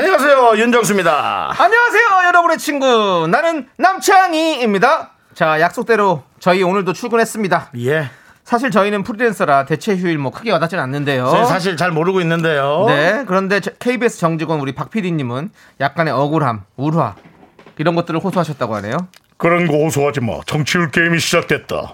[0.00, 1.54] 안녕하세요 윤정수입니다.
[1.58, 3.26] 안녕하세요, 여러분의 친구.
[3.30, 5.10] 나는 남창희입니다.
[5.34, 7.72] 자, 약속대로 저희 오늘도 출근했습니다.
[7.80, 8.08] 예.
[8.42, 11.28] 사실 저희는 프리랜서라 대체 휴일 뭐 크게 와닿지는 않는데요.
[11.30, 12.86] 저희 사실 잘 모르고 있는데요.
[12.88, 15.50] 네, 그런데 저- KBS 정직원 우리 박 PD님은
[15.80, 17.16] 약간의 억울함, 울화
[17.76, 18.96] 이런 것들을 호소하셨다고 하네요.
[19.36, 20.40] 그런 거 호소하지 마.
[20.46, 21.92] 정치율 게임이 시작됐다.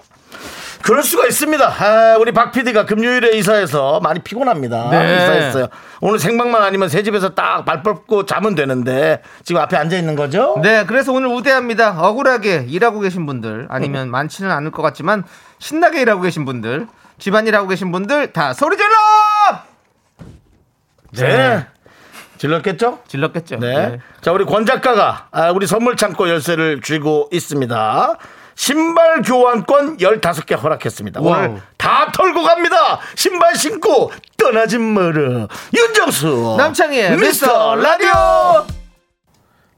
[0.83, 1.65] 그럴 수가 있습니다.
[1.67, 4.89] 아, 우리 박 PD가 금요일에 이사해서 많이 피곤합니다.
[4.91, 5.15] 네.
[5.15, 5.67] 이사했어요.
[6.01, 10.59] 오늘 생방만 아니면 새 집에서 딱 발 뻗고 자면 되는데 지금 앞에 앉아 있는 거죠?
[10.61, 11.99] 네, 그래서 오늘 우대합니다.
[11.99, 15.23] 억울하게 일하고 계신 분들 아니면 많지는 않을 것 같지만
[15.59, 16.87] 신나게 일하고 계신 분들,
[17.19, 18.95] 집안일 하고 계신 분들 다 소리 질러!
[21.13, 21.65] 네.
[22.37, 22.99] 질렀겠죠?
[23.07, 23.57] 질렀겠죠.
[23.57, 23.99] 네.
[24.21, 28.17] 자, 우리 권 작가가 아, 우리 선물 창고 열쇠를 쥐고 있습니다.
[28.57, 31.21] 신발 교환권 15개 허락했습니다.
[31.21, 31.37] 와우.
[31.45, 32.99] 오늘 다 털고 갑니다.
[33.15, 35.47] 신발 신고 떠나지 마라.
[35.73, 36.55] 윤정수.
[36.57, 38.65] 남창희의 미스터 라디오.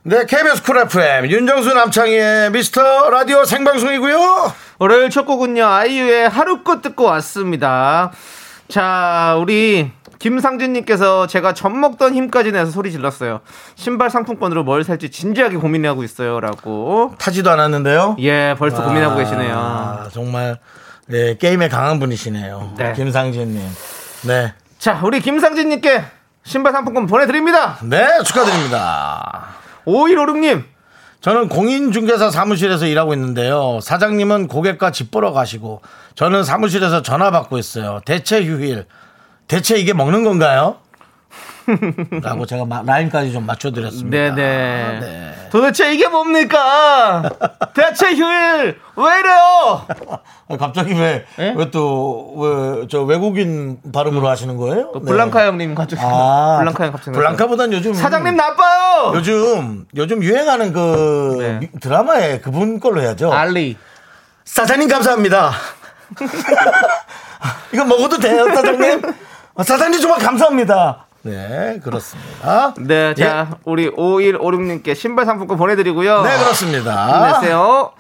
[0.04, 4.54] 네, KBS Cool FM 윤정수 남창희의 미스터 라디오 생방송이고요.
[4.80, 8.12] 월요일 첫 곡은요 아이유의 하루 끝 듣고 왔습니다.
[8.70, 13.40] 자 우리 김상진님께서 제가 젖 먹던 힘까지 내서 소리 질렀어요.
[13.76, 17.16] 신발 상품권으로 뭘 살지 진지하게 고민하고 있어요라고.
[17.18, 18.18] 타지도 않았는데요.
[18.20, 20.08] 예 벌써 고민하고 아, 계시네요.
[20.12, 20.60] 정말
[21.08, 22.74] 네, 게임에 강한 분이시네요.
[22.78, 22.94] 네.
[22.94, 23.62] 김상진님.
[24.28, 24.54] 네.
[24.78, 26.04] 자 우리 김상진님께
[26.44, 27.78] 신발 상품권 보내드립니다.
[27.84, 29.48] 네, 축하드립니다.
[29.86, 30.64] 5156님
[31.22, 33.80] 저는 공인중개사 사무실에서 일하고 있는데요.
[33.82, 35.82] 사장님은 고객과 집 보러 가시고
[36.16, 38.02] 저는 사무실에서 전화 받고 있어요.
[38.06, 38.86] 대체 휴일.
[39.50, 40.78] 대체 이게 먹는 건가요?
[42.24, 44.36] 라고 제가 마- 라인까지 좀 맞춰드렸습니다.
[44.36, 45.00] 네네.
[45.02, 45.34] 네.
[45.52, 47.24] 도대체 이게 뭡니까?
[47.76, 49.86] 대체 휴일 왜 이래요?
[50.50, 51.54] 아, 갑자기 왜, 예?
[51.58, 54.92] 왜 또, 왜, 저 외국인 발음으로 하시는 거예요?
[54.94, 55.06] 또 네.
[55.12, 57.94] 블랑카 형님 가족 아, 블랑카 형 갑자기 블랑카보단 요즘.
[57.96, 59.12] 사장님 나빠요.
[59.16, 61.60] 요즘, 요즘 유행하는 그 네.
[61.60, 63.32] 미- 드라마에 그분 걸로 해야죠.
[63.34, 63.78] 알리.
[64.46, 65.52] 사장님 감사합니다.
[67.74, 69.02] 이거 먹어도 돼요, 사장님?
[69.60, 71.08] 어, 사장님 정말 감사합니다.
[71.24, 72.74] 네, 그렇습니다.
[72.78, 76.22] 네, 자, 우리 5156님께 신발 상품권 보내드리고요.
[76.22, 77.28] 네, 그렇습니다.
[77.28, 77.92] 힘내세요.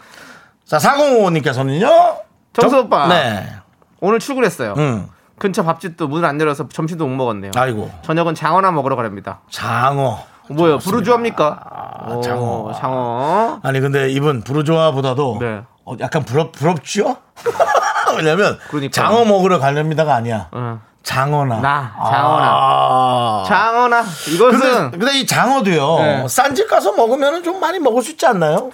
[0.65, 2.15] 자, 4055님께서는요.
[2.53, 3.07] 정수 오빠.
[3.09, 3.57] 네.
[3.99, 4.73] 오늘 출근했어요.
[4.77, 5.09] 음.
[5.37, 7.51] 근처 밥집도 문안 열어서 점심도 못 먹었네요.
[7.57, 7.91] 아이고.
[8.03, 9.41] 저녁은 장어나 먹으러 가랍니다.
[9.51, 10.19] 장어.
[10.49, 10.77] 뭐요?
[10.77, 12.07] 부르주합니까?
[12.07, 12.71] 오, 장어.
[12.73, 13.59] 장어.
[13.63, 15.61] 아니, 근데 이분 부르조아보다도 네.
[15.83, 17.17] 어, 약간 부럽, 부럽죠?
[18.15, 18.91] 왜냐면 그러니까.
[18.93, 20.47] 장어 먹으러 가렵니다가 아니야.
[20.55, 20.79] 응.
[21.09, 21.55] 장어나.
[21.59, 22.47] 나, 장어나.
[22.51, 23.43] 아.
[23.47, 24.05] 장어나.
[24.27, 25.97] 이것은 근데, 근데 이 장어도요.
[25.97, 26.27] 네.
[26.29, 28.69] 싼집 가서 먹으면 좀 많이 먹을 수 있지 않나요?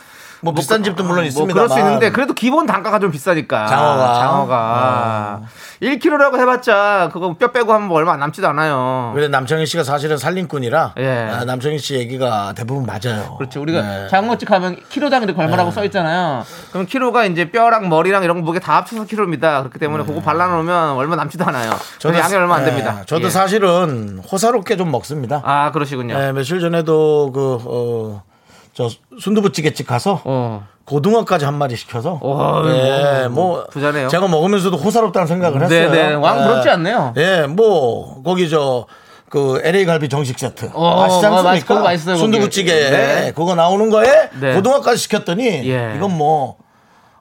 [0.46, 1.54] 뭐 비싼 집도 물론 뭐 있습니다.
[1.54, 3.66] 그럴 수 있는데 그래도 기본 단가가 좀 비싸니까.
[3.66, 4.14] 장어가.
[4.14, 5.42] 장어가.
[5.82, 9.12] 1kg라고 해봤자 그거 뼈 빼고 하면 뭐 얼마 안 남지도 않아요.
[9.14, 11.30] 근데 남청희 씨가 사실은 살림꾼이라 예.
[11.32, 13.36] 아, 남청희 씨 얘기가 대부분 맞아요.
[13.38, 13.62] 그렇죠.
[13.62, 14.08] 우리가 네.
[14.10, 16.46] 장어집 가면 키로당 이렇게 얼마라고 써 있잖아요.
[16.72, 19.60] 그럼 키로가 이제 뼈랑 머리랑 이런 거 무게 다 합쳐서 키로입니다.
[19.64, 21.72] 그렇기 때문에 그거 발라놓으면 얼마 남지도 않아요.
[22.00, 23.02] 저는 양이 얼마 안 예, 됩니다.
[23.08, 23.30] 저도 예.
[23.30, 25.42] 사실은 호사롭게 좀 먹습니다.
[25.44, 26.16] 아 그러시군요.
[26.20, 28.24] 예, 며칠 전에도 그, 어,
[28.76, 30.68] 저 순두부찌개집 가서 어.
[30.86, 34.10] 고등어까지 한 마리 시켜서 어, 예, 뭐, 뭐 부자네요.
[34.10, 35.90] 제가 먹으면서도 호사롭다는 생각을 했어요.
[35.92, 36.14] 네네.
[36.16, 36.44] 왕 예.
[36.44, 37.14] 부럽지 않네요.
[37.18, 38.86] 예, 뭐 거기 저
[39.28, 41.80] 그 LA 갈비 정식 세트 어, 아시지 어, 맛있- 않습니까?
[41.82, 42.16] 맛있어요.
[42.16, 43.34] 순두부찌개 네.
[43.36, 44.54] 그거 나오는 거에 네.
[44.54, 45.94] 고등어까지 시켰더니 예.
[45.98, 46.58] 이건 뭐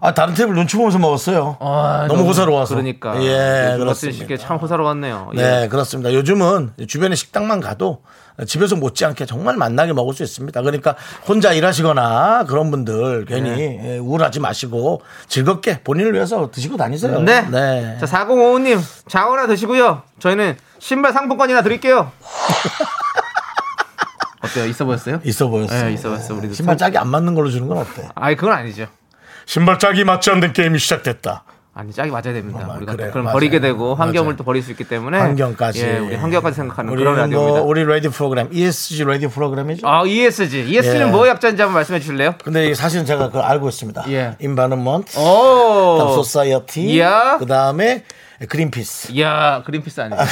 [0.01, 1.57] 아, 다른 테이블 눈치 보면서 먹었어요.
[1.61, 2.75] 아, 너무 호사로워서.
[2.75, 3.21] 그러니까.
[3.23, 4.37] 예, 요즘 그렇습니다.
[4.37, 5.31] 참 호사로웠네요.
[5.35, 5.43] 예.
[5.43, 6.13] 네, 그렇습니다.
[6.13, 8.03] 요즘은 주변에 식당만 가도
[8.47, 10.61] 집에서 못지않게 정말 만나게 먹을 수 있습니다.
[10.63, 10.97] 그러니까
[11.27, 17.21] 혼자 일하시거나 그런 분들 괜히 예, 우울하지 마시고 즐겁게 본인을 위해서 드시고 다니세요.
[17.21, 17.43] 네.
[17.49, 17.97] 네.
[18.01, 20.03] 자, 4055님, 장어나 드시고요.
[20.19, 22.11] 저희는 신발 상품권이나 드릴게요.
[24.43, 24.67] 어때요?
[24.67, 25.21] 있어 보였어요?
[25.25, 25.85] 있어 보였어요.
[25.87, 26.35] 네, 있어 보였어.
[26.35, 28.09] 우리도 신발 짝이 안 맞는 걸로 주는 건 어때?
[28.15, 28.87] 아니, 그건 아니죠.
[29.47, 31.45] 신발 짝이 맞지 않는 게임이 시작됐다.
[31.77, 32.69] 아니, 짝이 맞아야 됩니다.
[32.71, 33.11] 어, 우리가 그래요.
[33.11, 33.33] 그럼 맞아요.
[33.35, 34.37] 버리게 되고 환경을 맞아요.
[34.37, 35.81] 또 버릴 수 있기 때문에 환경까지.
[35.83, 37.61] 예, 우리 환경까지 생각하는 그런 우리는 라디오입니다.
[37.61, 39.89] 뭐 우리 라디오 프로그램 ESG 라디오 프로그램이죠.
[39.89, 40.67] 아, ESG.
[40.69, 41.11] ESG는 예.
[41.11, 42.35] 뭐 약자인지 한번 말씀해 주실래요?
[42.45, 44.05] 근데 사실은 제가 그걸 알고 있습니다.
[44.11, 44.37] 예.
[44.39, 47.39] environment, society, 야.
[47.39, 48.05] 그다음에
[48.49, 49.11] 그린피스.
[49.13, 50.23] 이야, 그린피스 아니에요.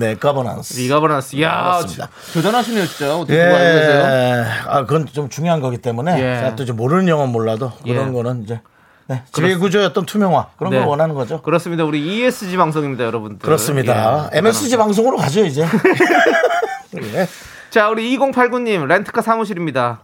[0.00, 0.80] 네, governance.
[0.80, 1.36] governance.
[1.36, 2.08] 이야, 맞습니다.
[2.34, 3.16] 대단하시네요, 진짜.
[3.16, 4.02] 어떻게 그거 알고 계세요?
[4.04, 4.44] 예.
[4.68, 6.38] 아, 그건 좀 중요한 거기 때문에 예.
[6.40, 8.12] 제가 또 이제 모르는 영어는 몰라도 그런 예.
[8.12, 8.60] 거는 이제
[9.08, 10.78] 네, 지배 구조였던 투명화 그런 네.
[10.80, 11.40] 걸 원하는 거죠.
[11.42, 11.84] 그렇습니다.
[11.84, 13.38] 우리 ESG 방송입니다, 여러분들.
[13.46, 14.28] 그렇습니다.
[14.34, 14.38] 예.
[14.38, 15.62] MSG 방송으로 가죠 이제.
[17.14, 17.28] 예.
[17.70, 20.00] 자, 우리 2089님, 렌트카 사무실입니다.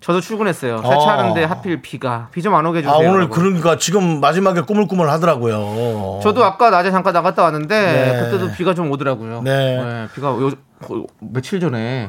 [0.00, 0.78] 저도 출근했어요.
[0.82, 1.46] 설치하는데 어.
[1.46, 2.28] 하필 비가.
[2.32, 2.94] 비 좀 안 오게 해주세요.
[2.94, 3.30] 아 오늘 여러분.
[3.38, 6.20] 그러니까 지금 마지막에 꾸물꾸물 하더라고요.
[6.22, 7.80] 저도 아까 낮에 잠깐 나갔다 왔는데
[8.14, 8.18] 네.
[8.20, 9.42] 그때도 비가 좀 오더라고요.
[9.42, 10.08] 네.
[10.14, 10.50] 비가 요,
[10.82, 12.08] 거- 며칠 전에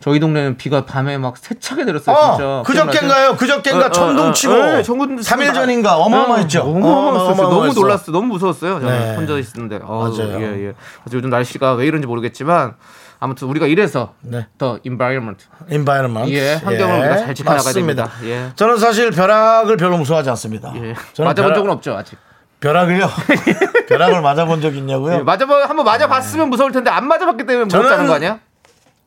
[0.00, 2.16] 저희 동네는 비가 밤에 막 세차게 내렸어요.
[2.16, 2.62] 어, 진짜.
[2.66, 3.36] 그저께인가요?
[3.36, 6.60] 그저께인가 어, 어, 천둥 어, 치고 네, 천둥 치고 3일 나- 전인가 어마어마했죠.
[6.62, 7.36] 어, 어마어마했어요.
[7.36, 7.80] 너무 어마어마했어.
[7.80, 8.12] 놀랐어.
[8.12, 8.80] 너무 무서웠어요.
[8.80, 9.14] 저는 네.
[9.16, 9.80] 혼자 있었는데.
[9.84, 10.40] 어, 맞아요.
[10.40, 10.72] 예, 예.
[11.04, 12.74] 그래서 요즘 날씨가 왜 이런지 모르겠지만
[13.22, 14.46] 아무튼 우리가 이래서 네.
[14.56, 16.30] 더 environment 인바이러먼트.
[16.30, 17.72] 예, 환경을 우리가 잘 지켜나가야.
[17.74, 18.10] 됩니다.
[18.24, 18.52] 예.
[18.56, 20.72] 저는 사실 벼락을 별로 무서워하지 않습니다.
[20.76, 20.94] 예.
[21.12, 22.16] 저는 맞아본 벼락- 적은 없죠 아직.
[22.60, 23.06] 벼락을요?
[23.88, 25.14] 벼락을 맞아본 적 있냐고요?
[25.14, 28.38] 예, 맞아봐 한번 맞아봤으면 무서울 텐데 안 맞아봤기 때문에 무섭다는 거 아니야?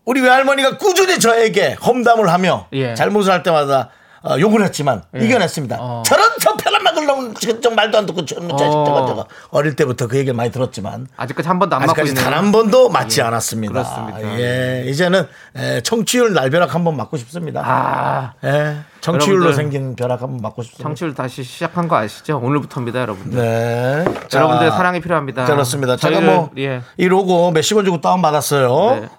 [0.05, 2.93] 우리 외할머니가 꾸준히 저에게 험담을 하며 예.
[2.95, 3.89] 잘못을 할 때마다
[4.25, 5.77] 어, 욕을 했지만 이겨냈습니다.
[5.81, 6.01] 어.
[6.05, 9.05] 저런 저편한 막을 놈좀 말도 안 듣고 저런 자식 어.
[9.05, 12.23] 저거 어릴 때부터 그 얘기를 많이 들었지만 아직까지 한 번도 안 맞고 아직까지 있는.
[12.23, 13.25] 단한 번도 맞지 예.
[13.25, 13.73] 않았습니다.
[13.73, 14.39] 그렇습니다.
[14.39, 15.27] 예, 이제는
[15.57, 17.61] 에, 청취율 날벼락 한 번 맞고 싶습니다.
[17.65, 20.87] 아, 예, 청취율로 생긴 벼락 한 번 맞고 싶습니다.
[20.87, 22.39] 청취율 다시 시작한 거 아시죠?
[22.41, 23.41] 오늘부터입니다, 여러분들.
[23.41, 25.43] 네, 자, 여러분들 사랑이 필요합니다.
[25.45, 25.97] 그렇습니다.
[25.97, 26.81] 제가 저희를- 뭐이 예.
[27.09, 29.01] 로고 몇십 원 주고 다운 받았어요.
[29.01, 29.09] 네.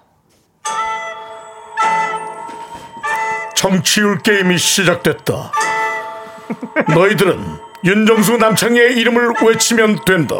[3.55, 5.51] 정치율 게임이 시작됐다.
[6.93, 7.39] 너희들은
[7.83, 10.35] 윤정수 남창희의 이름을 외치면 된다.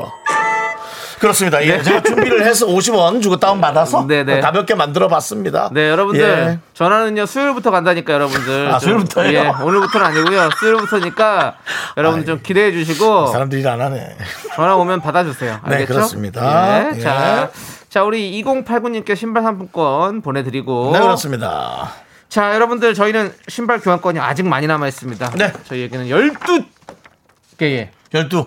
[1.20, 1.64] 그렇습니다.
[1.66, 4.42] 예, 제가 준비를 해서 50원 주고 다운 받아서 네, 네.
[4.42, 5.70] 가볍게 만들어 봤습니다.
[5.72, 6.60] 네, 여러분들 예.
[6.74, 8.68] 전화는요 수요일부터 간다니까 여러분들.
[8.68, 9.34] 아, 좀- 수요일부터요?
[9.34, 10.50] 예, 오늘부터는 아니고요.
[10.60, 11.56] 수요일부터니까
[11.98, 14.18] 여러분들 좀 기대해 주시고 사람들이 일안 하네.
[14.56, 15.62] 전화 오면 받아주세요.
[15.68, 15.94] 네, 알겠죠?
[15.94, 16.92] 그렇습니다.
[16.92, 17.00] 예, 예.
[17.00, 17.50] 자,
[17.90, 20.92] 자 우리 2089님께 신발 상품권 보내드리고.
[20.94, 21.92] 네, 그렇습니다.
[22.30, 25.30] 자, 여러분들 저희는 신발 교환권이 아직 많이 남아 있습니다.
[25.38, 25.54] 네.
[25.66, 28.46] 저희에게는 12개의 12.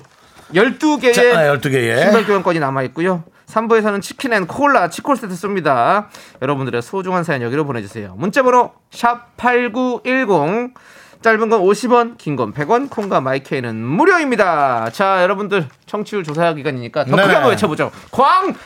[0.54, 2.02] 12개의 자, 아, 12개의.
[2.02, 3.25] 신발 교환권이 남아 있고요.
[3.46, 6.08] 3부에서는 치킨 and 콜라 치콜 세트 씁니다.
[6.42, 8.14] 여러분들의 소중한 사연 여기로 보내주세요.
[8.16, 10.74] 문자번호 샵 8910
[11.22, 14.90] 짧은 건 50원, 긴 건 100원, 콩과 마이케이는 무료입니다.
[14.92, 17.32] 자, 여러분들 청취율 조사 기간이니까 더 크게 네.
[17.34, 17.90] 한번 외쳐보죠.
[18.12, 18.58] 광고라!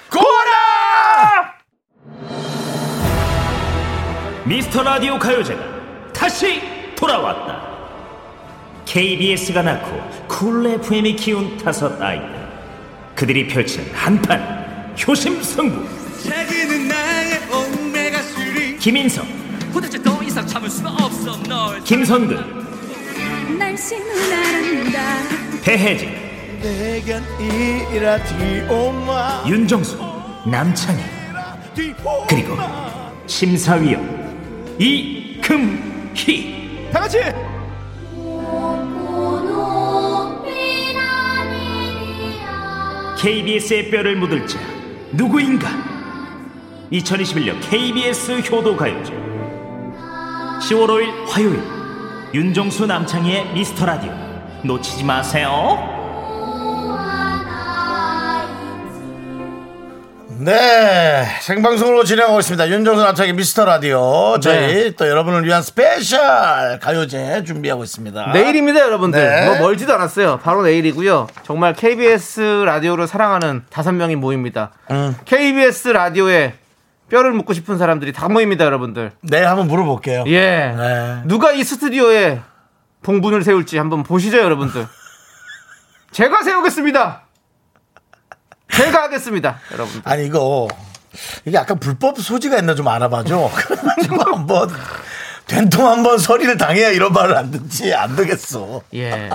[4.45, 5.61] 미스터 라디오 가요제가
[6.13, 6.61] 다시
[6.97, 7.63] 돌아왔다.
[8.85, 12.29] KBS가 낳고 Cool FM이 키운 다섯 아이들.
[13.15, 16.29] 그들이 펼친 한판 효심 승부.
[16.29, 19.27] 자기는 나의 오메가 3 김인성,
[19.73, 21.81] 도대체 더 이상 참을 수가 없어 널.
[21.85, 25.01] 김선근, 날씨는 아름다.
[25.63, 26.11] 배혜지,
[29.47, 29.99] 윤정수,
[30.47, 31.03] 남창희,
[32.29, 32.57] 그리고
[33.27, 34.12] 심사위원
[34.83, 36.91] 이금희.
[36.93, 37.19] 다 같이!
[43.21, 44.59] KBS의 뼈를 묻을 자
[45.13, 45.69] 누구인가?
[46.91, 51.63] 2021년 KBS 효도가요제 10월 5일 화요일
[52.35, 54.13] 윤정수 남창희의 미스터 라디오
[54.65, 56.02] 놓치지 마세요.
[60.45, 62.69] 네, 생방송으로 진행하고 있습니다.
[62.69, 64.41] 윤정수 남창희의 미스터 라디오.
[64.41, 64.91] 저희 네.
[64.97, 68.33] 또 여러분을 위한 스페셜 가요제 준비하고 있습니다.
[68.33, 69.21] 내일입니다, 여러분들.
[69.21, 69.47] 네.
[69.47, 70.41] 뭐 멀지도 않았어요.
[70.43, 71.29] 바로 내일이고요.
[71.45, 74.73] 정말 KBS 라디오를 사랑하는 다섯 명이 모입니다.
[74.91, 75.15] 음.
[75.27, 76.55] KBS 라디오에
[77.09, 79.13] 뼈를 묻고 싶은 사람들이 다 모입니다, 여러분들.
[79.21, 80.25] 네, 한번 물어볼게요.
[80.27, 80.41] 예.
[80.77, 81.23] 네.
[81.27, 82.41] 누가 이 스튜디오에
[83.05, 84.89] 봉분을 세울지 한번 보시죠, 여러분들.
[86.11, 87.23] 제가 세우겠습니다.
[88.77, 90.03] 제가 하겠습니다, 여러분들.
[90.05, 90.69] 아니, 이거,
[91.45, 93.51] 이게 약간 불법 소지가 있나 좀 알아봐줘.
[94.33, 94.71] 한번,
[95.47, 97.95] 된통 한번 소리를 당해야 이런 말을 안 듣지.
[97.95, 98.83] 안 되겠어.
[98.95, 99.31] 예.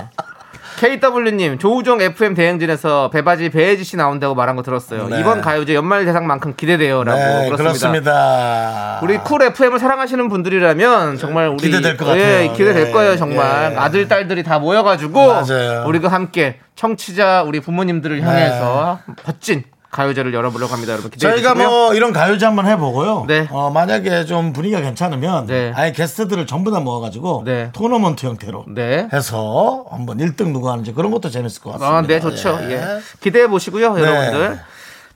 [0.78, 5.08] KW님, 조우종 FM 대행진에서 배바지 배혜지 씨 나온다고 말한 거 들었어요.
[5.08, 5.18] 네.
[5.18, 7.62] 이번 가요제 연말 대상만큼 기대돼요라고 네, 그렇습니다.
[7.62, 9.00] 그렇습니다.
[9.02, 12.52] 우리 쿨 FM을 사랑하시는 분들이라면 정말 우리 기대될 것 예, 같아요.
[12.52, 12.90] 기대될 네.
[12.92, 13.76] 거예요 정말 예.
[13.76, 15.84] 아들 딸들이 다 모여가지고 맞아요.
[15.88, 21.68] 우리가 함께 청취자 우리 부모님들을 향해서 멋진 가요제를 열어보려고 합니다 여러분 기대해 저희가 주시고요.
[21.68, 23.24] 뭐 이런 가요제 한번 해보고요.
[23.26, 23.48] 네.
[23.50, 25.72] 어, 만약에 좀 분위기가 괜찮으면 네.
[25.74, 27.70] 아예 게스트들을 전부 다 모아가지고 네.
[27.72, 29.08] 토너먼트 형태로 네.
[29.12, 31.96] 해서 한번 1등 누가 하는지 그런 것도 재밌을 것 같습니다.
[31.96, 32.58] 아, 네, 좋죠.
[32.64, 32.72] 예.
[32.72, 33.00] 예.
[33.20, 34.02] 기대해 보시고요, 네.
[34.02, 34.60] 여러분들.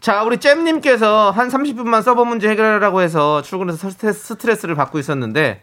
[0.00, 5.60] 자, 우리 잼님께서 한 30분만 서버 문제 해결하라고 해서 출근해서 스트레스, 스트레스를 받고 있었는데,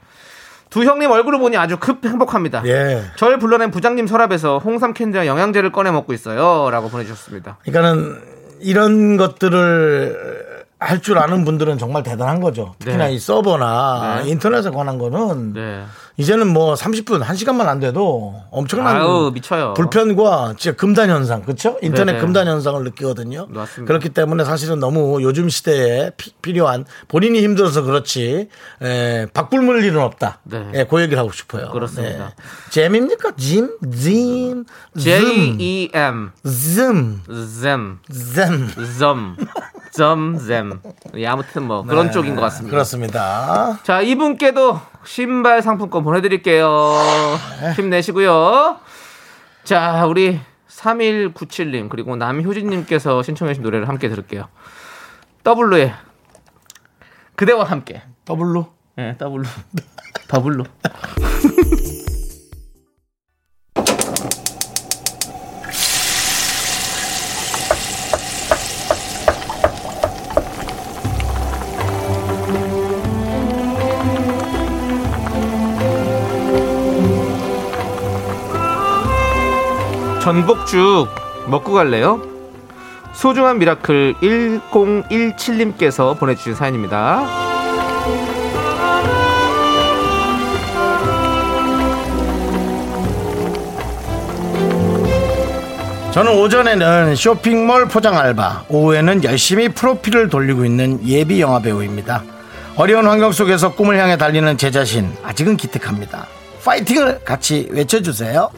[0.69, 2.61] 두 형님 얼굴을 보니 아주 급 행복합니다.
[2.65, 3.03] 예.
[3.15, 6.69] 절 불러낸 부장님 서랍에서 홍삼 캔디와 영양제를 꺼내 먹고 있어요.
[6.69, 7.57] 라고 보내주셨습니다.
[7.63, 8.21] 그러니까는
[8.61, 10.49] 이런 것들을
[10.79, 12.73] 할 줄 아는 분들은 정말 대단한 거죠.
[12.79, 13.13] 특히나 네.
[13.13, 14.29] 이 서버나 네.
[14.29, 15.83] 인터넷에 관한 거는 네.
[16.19, 19.73] 이제는 뭐 30분, 1시간만 안 돼도 엄청난 아유, 미쳐요.
[19.73, 21.77] 불편과 진짜 금단 현상, 그렇죠?
[21.81, 22.19] 인터넷 네네.
[22.19, 23.47] 금단 현상을 느끼거든요.
[23.49, 23.88] 맞습니다.
[23.88, 28.49] 그렇기 때문에 사실은 너무 요즘 시대에 피- 필요한 본인이 힘들어서 그렇지
[28.81, 30.39] 에, 바꿀 일은 없다.
[30.43, 30.71] 네.
[30.75, 31.69] 예, 그 얘기를 하고 싶어요.
[31.71, 32.33] 그렇습니다.
[32.35, 32.35] 네.
[32.71, 33.31] 잼입니까?
[33.38, 34.65] 짐, 짐,
[34.97, 36.31] J-E-M.
[36.43, 37.21] 즘,
[37.61, 37.99] zem.
[38.35, 38.67] 잼.
[38.99, 39.38] 점.
[39.91, 40.79] 점, zem.
[41.15, 42.67] 예, 아무튼 뭐 그런 쪽인 것 같습니다.
[42.67, 42.71] 네.
[42.71, 43.79] 그렇습니다.
[43.83, 46.69] 자, 이분께도 신발 상품권 보내드릴게요.
[47.75, 48.77] 힘내시고요.
[49.63, 54.47] 자, 우리 3197님, 그리고 남효진님께서 신청해주신 노래를 함께 들을게요.
[55.43, 55.95] 더블루의
[57.35, 58.03] 그대와 함께.
[58.24, 58.71] 더블루.
[58.99, 59.45] 예, 더블루.
[60.27, 60.63] 더블루.
[80.29, 81.07] 전복죽
[81.48, 82.21] 먹고 갈래요?
[83.13, 87.25] 소중한 미라클 1017님께서 보내주신 사연입니다.
[96.12, 102.21] 저는 오전에는 쇼핑몰 포장 알바, 오후에는 열심히 프로필을 돌리고 있는 예비 영화 배우입니다.
[102.75, 106.27] 어려운 환경 속에서 꿈을 향해 달리는 제 자신 아직은 기특합니다.
[106.63, 108.51] 파이팅을 같이 외쳐주세요.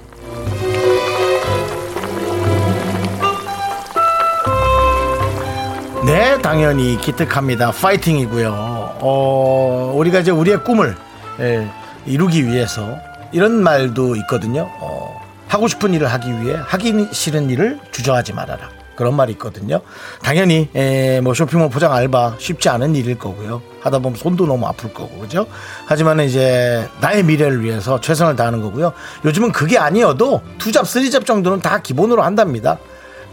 [6.12, 7.72] 네, 당연히 기특합니다.
[7.72, 8.52] 파이팅이고요.
[9.00, 10.94] 어, 우리가 이제 우리의 꿈을
[11.40, 11.66] 예,
[12.06, 12.98] 이루기 위해서
[13.32, 14.70] 이런 말도 있거든요.
[14.82, 18.70] 어, 하고 싶은 일을 하기 위해 하기 싫은 일을 주저하지 말아라.
[18.98, 19.80] 그런 말이 있거든요.
[20.22, 23.62] 당연히 에, 뭐 쇼핑몰 포장 알바 쉽지 않은 일일 거고요.
[23.80, 25.48] 하다 보면 손도 너무 아플 거고 그죠?
[25.86, 28.92] 하지만 이제 나의 미래를 위해서 최선을 다하는 거고요.
[29.24, 32.80] 요즘은 그게 아니어도 two job, three job 정도는 다 기본으로 한답니다.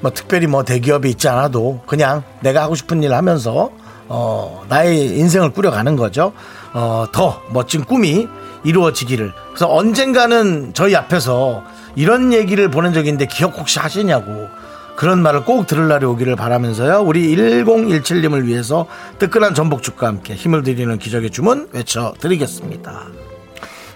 [0.01, 3.71] 뭐 특별히 뭐 대기업에 있지 않아도 그냥 내가 하고 싶은 일을 하면서
[4.09, 6.33] 어 나의 인생을 꾸려가는 거죠.
[6.73, 8.29] 어 더 멋진 꿈이
[8.65, 9.33] 이루어지기를.
[9.49, 11.63] 그래서 언젠가는 저희 앞에서
[11.97, 14.49] 이런 얘기를 보낸 적이 있는데 기억 혹시 하시냐고
[14.97, 17.03] 그런 말을 꼭 들을 날이 오기를 바라면서요.
[17.03, 18.87] 우리 1017님을 위해서
[19.19, 23.07] 뜨끈한 전복죽과 함께 힘을 드리는 기적의 주문 외쳐드리겠습니다.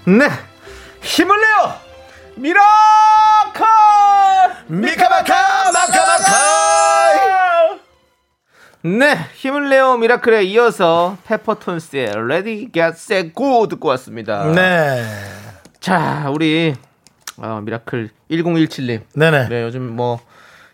[0.06, 0.28] 네.
[1.02, 1.75] 힘을 내요!
[2.37, 3.64] miracle!
[4.68, 6.32] 미카마카 마카마카
[8.84, 9.16] 네.
[9.34, 14.46] 힘을 내요 miracle에 이어서 페퍼톤스의 Ready, Get, Set, Go 듣고 왔습니다.
[14.46, 15.04] 네.
[15.78, 16.74] 자, 우리
[17.38, 19.02] 어, miracle 1017님.
[19.14, 19.48] 네네.
[19.48, 20.18] 네, 요즘 뭐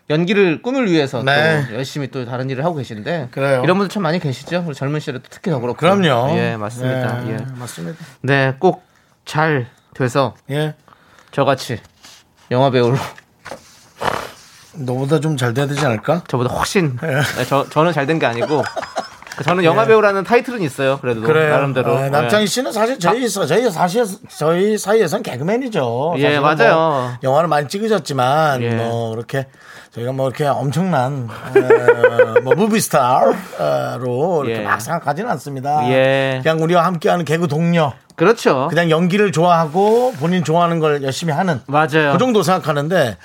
[0.09, 1.65] 연기를 꿈을 위해서 네.
[1.69, 3.61] 또 열심히 또 다른 일을 하고 계신데 그래요.
[3.63, 4.63] 이런 분들 참 많이 계시죠?
[4.65, 5.77] 우리 젊은 시절에 또 특히 더 그렇고.
[5.77, 6.35] 그럼요.
[6.35, 7.27] 예, 맞습니다.
[7.27, 7.37] 예, 예.
[7.57, 8.03] 맞습니다.
[8.21, 8.89] 네, 꼭
[9.29, 10.73] 잘 돼서 예.
[11.31, 11.79] 저같이
[12.51, 12.97] 영화 배우로
[14.75, 16.23] 너보다 좀 잘 돼야 되지 않을까?
[16.27, 17.07] 저보다 훨씬 예.
[17.07, 18.63] 네, 저 저는 잘 된 게 아니고
[19.43, 20.99] 저는 영화 배우라는 타이틀은 있어요.
[20.99, 21.95] 그래도 나름대로.
[21.97, 22.47] 아, 남창희 예.
[22.47, 24.05] 씨는 사실 저희 저희 사실
[24.37, 26.15] 저희 사이에선 개그맨이죠.
[26.17, 26.75] 예, 사실은 맞아요.
[26.75, 28.71] 뭐 영화를 많이 찍으셨지만 예.
[28.75, 29.47] 뭐 이렇게
[29.91, 33.33] 저희가 뭐 이렇게 엄청난 어, 뭐 무비스타로
[34.45, 34.63] 이렇게 예.
[34.65, 35.89] 막 생각하지는 않습니다.
[35.89, 36.41] 예.
[36.43, 38.67] 그냥 우리와 함께하는 개그 동료, 그렇죠.
[38.69, 42.11] 그냥 연기를 좋아하고 본인 좋아하는 걸 열심히 하는 맞아요.
[42.13, 43.17] 그 정도 생각하는데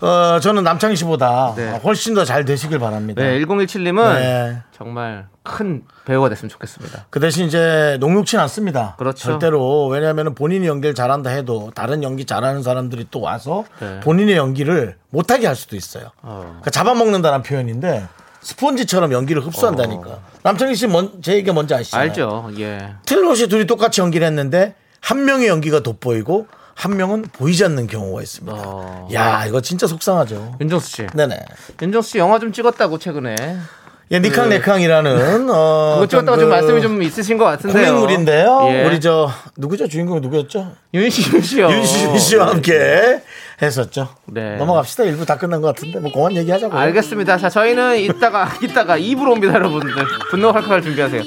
[0.00, 1.80] 어, 저는 남창희 씨보다 네.
[1.82, 3.20] 훨씬 더 잘 되시길 바랍니다.
[3.22, 4.58] 네, 1017님은 네.
[4.76, 7.06] 정말 큰 배우가 됐으면 좋겠습니다.
[7.10, 8.94] 그 대신 이제 녹록진 않습니다.
[8.98, 9.24] 그렇죠.
[9.30, 13.98] 절대로 왜냐하면 본인이 연기를 잘한다 해도 다른 연기 잘하는 사람들이 또 와서 네.
[14.00, 16.10] 본인의 연기를 못하게 할 수도 있어요.
[16.22, 16.42] 어.
[16.46, 18.06] 그러니까 잡아먹는다는 표현인데
[18.42, 20.18] 스폰지처럼 연기를 흡수한다니까.
[20.42, 22.08] 남창희 씨 뭔, 제 얘기 뭔지 아시잖아요.
[22.08, 22.50] 알죠?
[22.58, 22.94] 예.
[23.06, 28.62] 틀림없이 둘이 똑같이 연기를 했는데 한 명의 연기가 돋보이고 한 명은 보이지 않는 경우가 있습니다.
[28.64, 29.08] 어.
[29.12, 30.56] 야 이거 진짜 속상하죠.
[30.60, 31.06] 윤정수 씨.
[31.14, 31.38] 네네.
[31.80, 33.36] 윤정수 씨 영화 좀 찍었다고 최근에.
[34.10, 37.92] 예, 니캉 네캉이라는 어, 그거 찍었다고 좀그 말씀이 좀 있으신 것 같은데요.
[37.94, 38.68] 코믹물인데요.
[38.70, 38.84] 예.
[38.84, 39.88] 우리 저 누구죠?
[39.88, 40.72] 주인공이 누구였죠?
[40.92, 41.70] 윤시 윤시요.
[41.70, 43.22] 윤시준 씨와 함께
[43.62, 44.08] 했었죠.
[44.26, 44.56] 네.
[44.56, 45.04] 넘어갑시다.
[45.04, 46.78] 일부 다 끝난 것 같은데 뭐 공원 얘기하자고요.
[46.78, 47.38] 알겠습니다.
[47.38, 49.94] 자, 저희는 이따가 이따가 2부로 옵니다, 여러분들.
[50.30, 51.22] 분노 할칼 준비하세요.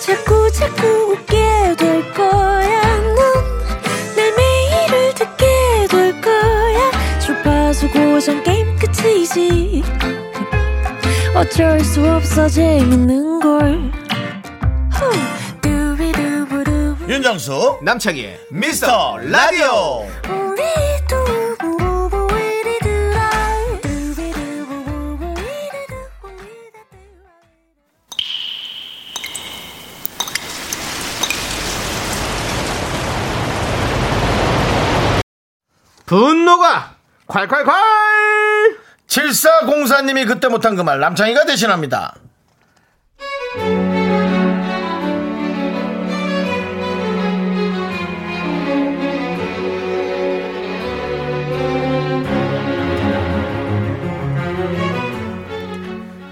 [0.00, 2.80] 자꾸 자꾸 웃게 될 거야.
[4.16, 5.46] 넌내 매일을 듣게
[5.90, 6.90] 될 거야.
[7.20, 9.82] 주파수 고정 게임 끝이지.
[11.34, 13.92] 어쩔 수 없어 재밌는 걸
[14.92, 15.29] 후.
[17.10, 20.06] 윤정수 남창희의 미스터 라디오.
[36.06, 37.70] 분노가 콸콸콸
[39.06, 42.14] 7404님이 그때 못한 그 말 남창희가 대신합니다.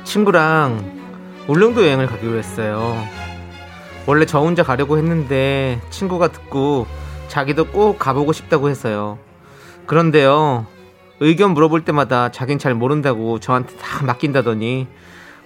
[0.08, 0.90] 친구랑
[1.48, 2.96] 울릉도 여행을 가기로 했어요.
[4.06, 6.86] 원래 저 혼자 가려고 했는데 친구가 듣고
[7.28, 9.18] 자기도 꼭 가보고 싶다고 했어요.
[9.84, 10.64] 그런데요,
[11.20, 14.86] 의견 물어볼 때마다 자긴 잘 모른다고 저한테 다 맡긴다더니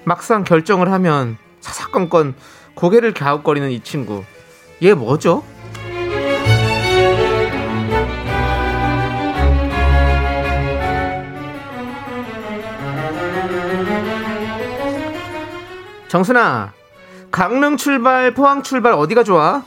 [0.04, 2.36] 막상 결정을 하면 사사건건
[2.74, 4.22] 고개를 갸웃거리는 이 친구.
[4.80, 5.42] 얘 뭐죠?
[16.12, 16.74] 정순아,
[17.30, 19.62] 강릉 출발, 포항 출발 어디가 좋아?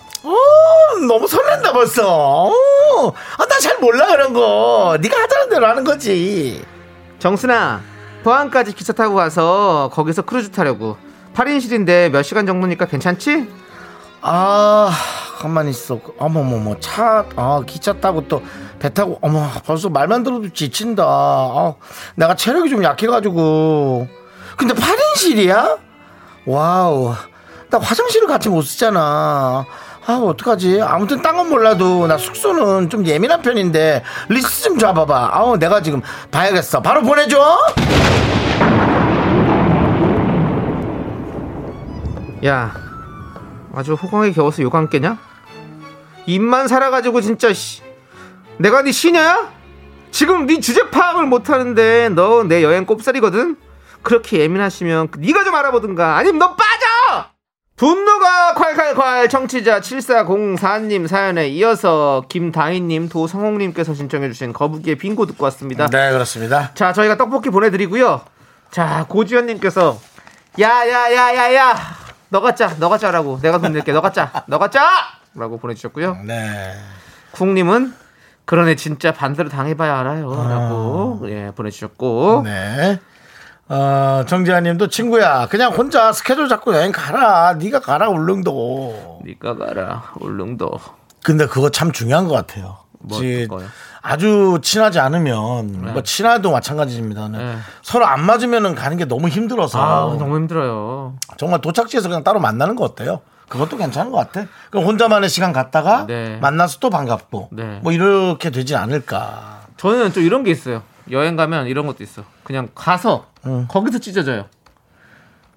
[1.07, 2.51] 너무 설렌다 벌써.
[3.39, 4.95] 아, 나 잘 몰라 그런 거.
[5.01, 6.63] 네가 하자는 대로 하는 거지.
[7.17, 7.81] 정순아,
[8.23, 10.97] 포항까지 기차 타고 가서 거기서 크루즈 타려고.
[11.33, 13.49] 8인실인데 몇 시간 정도니까 괜찮지?
[14.21, 14.91] 아,
[15.39, 15.99] 가만히 있어.
[16.19, 18.43] 어머머머, 차, 아, 기차 타고 또
[18.77, 21.03] 배 타고, 어머, 벌써 말만 들어도 지친다.
[21.07, 21.73] 아,
[22.13, 24.07] 내가 체력이 좀 약해가지고.
[24.57, 25.84] 근데 8인실이야?
[26.45, 27.13] Wow.
[27.69, 29.65] 나 화장실을 같이 못 쓰잖아.
[30.07, 30.81] 아, 어떡하지?
[30.81, 35.29] 아무튼 딴 건 몰라도 나 숙소는 좀 예민한 편인데 리스트 좀 잡아봐.
[35.33, 36.81] 아우, 내가 지금 봐야겠어.
[36.81, 37.57] 바로 보내줘!
[42.45, 42.71] 야,
[43.73, 45.17] 아주 호강에 겨워서 요강 깨냐?
[46.27, 47.81] 입만 살아가지고 진짜 씨.
[48.57, 49.49] 내가 네 시녀야?
[50.11, 53.57] 지금 네 주제 파악을 못하는데 너 내 여행 꼽살이거든?
[54.05, 57.25] 그렇게 예민하시면 네가 좀 알아보든가 아니면 너 빠져!
[57.75, 66.71] 분노가 콸콸콸 청취자 7404님 사연에 이어서 김다희님 도성홍님께서 신청해주신 거북이의 빙고 듣고 왔습니다 네, 그렇습니다.
[66.75, 68.21] 자, 저희가 떡볶이 보내드리고요.
[68.71, 69.99] 자, 고지현님께서
[70.59, 71.75] 야야야야야,
[72.29, 73.39] 너가 짜, 너가 짜라고.
[73.41, 73.91] 내가 돈 낼게.
[73.91, 74.87] 너가 짜, 너가 짜.
[75.33, 76.19] 라고 보내주셨고요.
[76.25, 76.73] 네.
[77.31, 77.93] 쿵님은
[78.45, 80.29] 그러네 진짜 반대로 당해봐야 알아요.
[80.47, 82.99] 라고 예 보내주셨고 네.
[83.67, 87.53] 어, 정지아 님도 친구야, 그냥 혼자 스케줄 잡고 여행 가라.
[87.55, 89.21] 네가 가라, 울릉도.
[89.25, 90.79] 니가 가라 울릉도.
[91.23, 92.77] 근데 그거 참 중요한 것 같아요.
[92.99, 93.47] 뭐 지-?
[94.01, 97.27] 아주 친하지 않으면, 뭐 친해도 마찬가지입니다.
[97.29, 97.57] 네.
[97.81, 99.81] 서로 안 맞으면 가는 게 너무 힘들어서.
[99.81, 101.15] 아 너무 힘들어요.
[101.37, 103.21] 정말 도착지에서 그냥 따로 만나는 거 어때요?
[103.49, 104.47] 그것도 괜찮은 것 같아.
[104.69, 106.37] 그럼 혼자만의 시간 갔다가 네.
[106.37, 107.79] 만나서 또 반갑고 네.
[107.81, 109.61] 뭐 이렇게 되지 않을까.
[109.77, 110.83] 저는 좀 이런 게 있어요.
[111.11, 112.23] 여행 가면 이런 것도 있어.
[112.43, 113.65] 그냥 가서 음.
[113.67, 114.45] 거기서 찢어져요.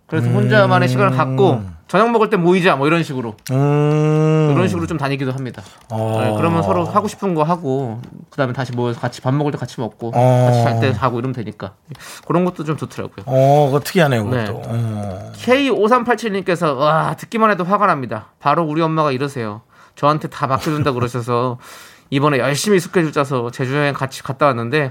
[0.07, 4.53] 그래서 혼자만의 시간을 갖고 저녁 먹을 때 모이자 뭐 이런 식으로 음.
[4.55, 5.63] 이런 식으로 좀 다니기도 합니다.
[5.91, 6.21] 어.
[6.23, 9.79] 네, 그러면 서로 하고 싶은 거 하고 그다음에 다시 모여서 같이 밥 먹을 때 같이
[9.81, 10.47] 먹고 어.
[10.47, 11.73] 같이 잘 때 자고 이러면 되니까
[12.27, 13.25] 그런 것도 좀 좋더라고요.
[13.27, 14.63] 어, 그거 특이하네요, 그것도.
[14.63, 14.69] 네.
[14.69, 15.33] 어.
[15.37, 18.29] K5387님께서 와 듣기만 해도 화가 납니다.
[18.41, 19.61] 바로 우리 엄마가 이러세요.
[19.95, 21.59] 저한테 다 맡겨준다 그러셔서
[22.11, 24.91] 이번에 열심히 스케줄 짜서 제주 여행 같이 갔다 왔는데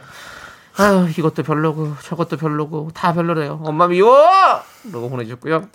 [0.80, 3.60] 아유 이것도 별로고 저것도 별로고 다 별로래요.
[3.64, 4.16] 엄마 미워!
[4.92, 5.68] 라고 보내주셨고요.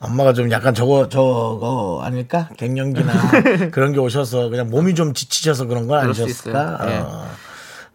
[0.00, 3.12] 엄마가 좀 약간 저거 저거 아닐까 갱년기나
[3.70, 6.60] 그런 게 오셔서 그냥 몸이 좀 지치셔서 그런 건 그럴 수 아니셨을까?
[6.60, 6.90] 있어요.
[6.90, 6.98] 예.
[6.98, 7.26] 어.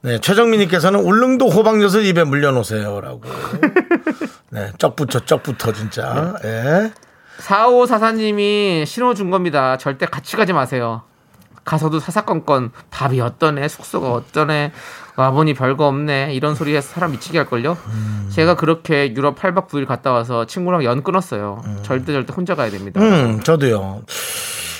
[0.01, 3.21] 네 최정민님께서는 울릉도 호박엿을 입에 물려놓으세요라고.
[4.51, 6.36] 네 쩍부터 쩍부터 진짜.
[6.45, 6.91] 예.
[7.39, 9.78] 4544님이 신호 준 겁니다.
[9.78, 11.01] 절대 같이 가지 마세요.
[11.65, 14.71] 가서도 사사건건 밥이 어떠네 숙소가 어떠네
[15.17, 17.78] 와보니 별거 없네 이런 소리 해서 사람 미치게 할걸요
[18.30, 22.99] 제가 그렇게 유럽 8박 9일 갔다 와서 친구랑 연 끊었어요 절대 절대 혼자 가야 됩니다
[23.01, 24.01] 음 저도요.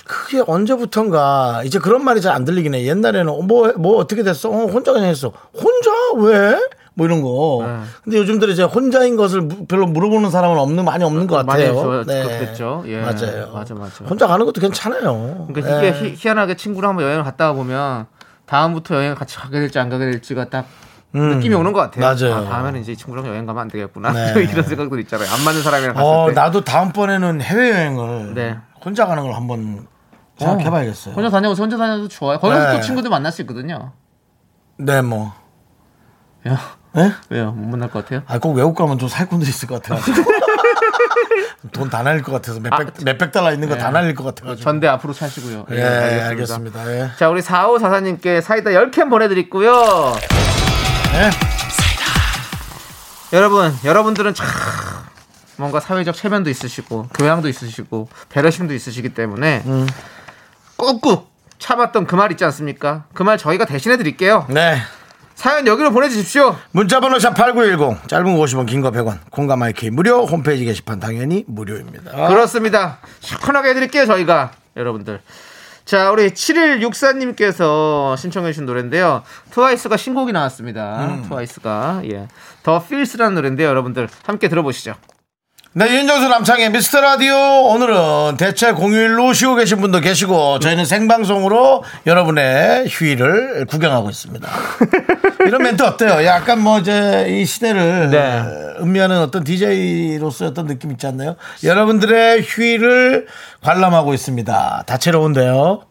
[0.08, 2.86] 그게 언제부턴가 이제 그런 말이 잘 안 들리긴 해.
[2.86, 4.50] 옛날에는 뭐뭐 어떻게 됐어?
[4.50, 5.32] 어, 혼자 그냥 했어.
[5.54, 6.60] 혼자 왜?
[6.94, 7.64] 뭐 이런 거.
[7.66, 7.78] 네.
[8.04, 11.64] 근데 요즘 들어 이제 혼자인 것을 무- 별로 물어보는 사람은 없는 많이 없는 것 많이
[11.64, 12.04] 같아요.
[12.06, 12.84] 저- 그렇겠죠.
[12.88, 13.02] 예.
[13.02, 13.50] 맞아요.
[13.54, 14.06] 맞아, 맞아.
[14.06, 15.48] 혼자 가는 것도 괜찮아요.
[15.52, 15.90] 그러니까 예.
[15.90, 18.06] 이게 희, 희한하게 친구랑 한번 여행을 갔다 와 보면
[18.46, 20.66] 다음부터 여행을 같이 가게 될지 안 가게 될지가 딱
[21.14, 22.06] 느낌이 오는 것 같아요.
[22.06, 22.16] 음.
[22.16, 22.46] 맞아요.
[22.46, 24.12] 아, 다음에는 이제 이 친구랑 여행 가면 안 되겠구나.
[24.12, 24.44] 네.
[24.44, 25.30] 이런 생각도 있잖아요.
[25.32, 26.34] 안 맞는 사람이랑 갔을 어, 때.
[26.34, 28.58] 나도 다음번에는 해외 여행을 네.
[28.84, 29.88] 혼자 가는 걸 한번
[30.38, 31.16] 생각해봐야겠어요.
[31.16, 32.38] 혼자 다녀서 혼자 다녀도 좋아요.
[32.40, 32.76] 거기서 네.
[32.76, 33.94] 또 친구들 만날 수 있거든요.
[34.78, 35.34] 네, 뭐.
[36.48, 36.60] 야,
[36.98, 37.12] 예?
[37.30, 37.52] 왜요?
[37.52, 38.22] 못 만날 것 같아요?
[38.28, 40.22] 아, 꼭 외국 가면 좀 살꾼들 있을 것 같아가지고.
[41.74, 44.64] 돈 다 날릴 것 같아서 몇백, 몇백 달러 있는 거다 날릴 것 같아가지고.
[44.64, 45.66] 전대 앞으로 차시고요.
[45.72, 46.92] 예, 알겠습니다.
[46.92, 47.12] 예.
[47.18, 50.16] 자, 우리 4544님께 사이다 10캔 보내드리고요.
[51.14, 51.30] 예.
[53.34, 54.48] 여러분, 여러분들은 참
[55.58, 59.64] 뭔가 사회적 체면도 있으시고 교양도 있으시고 배려심도 있으시기 때문에
[60.78, 63.06] 꾹꾹 참았던 그 말 있지 않습니까?
[63.14, 64.46] 그 말 저희가 대신해 드릴게요.
[64.50, 64.78] 네.
[65.36, 66.56] 사연 여기로 보내주십시오.
[66.72, 72.28] 문자번호 샵8910 짧은 거 50원 긴 거 100원 콩과 마이크 무료 홈페이지 게시판 당연히 무료입니다
[72.28, 73.00] 그렇습니다.
[73.20, 74.52] 시원하게 해드릴게요, 저희가.
[74.76, 75.22] 여러분들.
[75.86, 79.22] 자, 우리 7164님께서 신청해 주신 노래인데요.
[79.52, 81.20] 트와이스가 신곡이 나왔습니다.
[81.28, 82.02] 트와이스가.
[82.12, 82.28] 예.
[82.64, 84.10] 더 필스라는 노래인데요, 여러분들.
[84.26, 84.96] 함께 들어보시죠.
[85.78, 92.88] 네 윤정수 남창의 미스터 라디오 오늘은 대체 공휴일로 쉬고 계신 분도 계시고 저희는 생방송으로 여러분의
[92.88, 94.50] 휴일을 구경하고 있습니다
[95.46, 96.24] 이런 멘트 어때요?
[96.24, 98.42] 약간 뭐 이제 이 시대를 네.
[98.80, 101.36] 음미하는 어떤 DJ로서의 어떤 느낌 있지 않나요?
[101.62, 103.28] 여러분들의 휴일을
[103.62, 105.82] 관람하고 있습니다 다채로운데요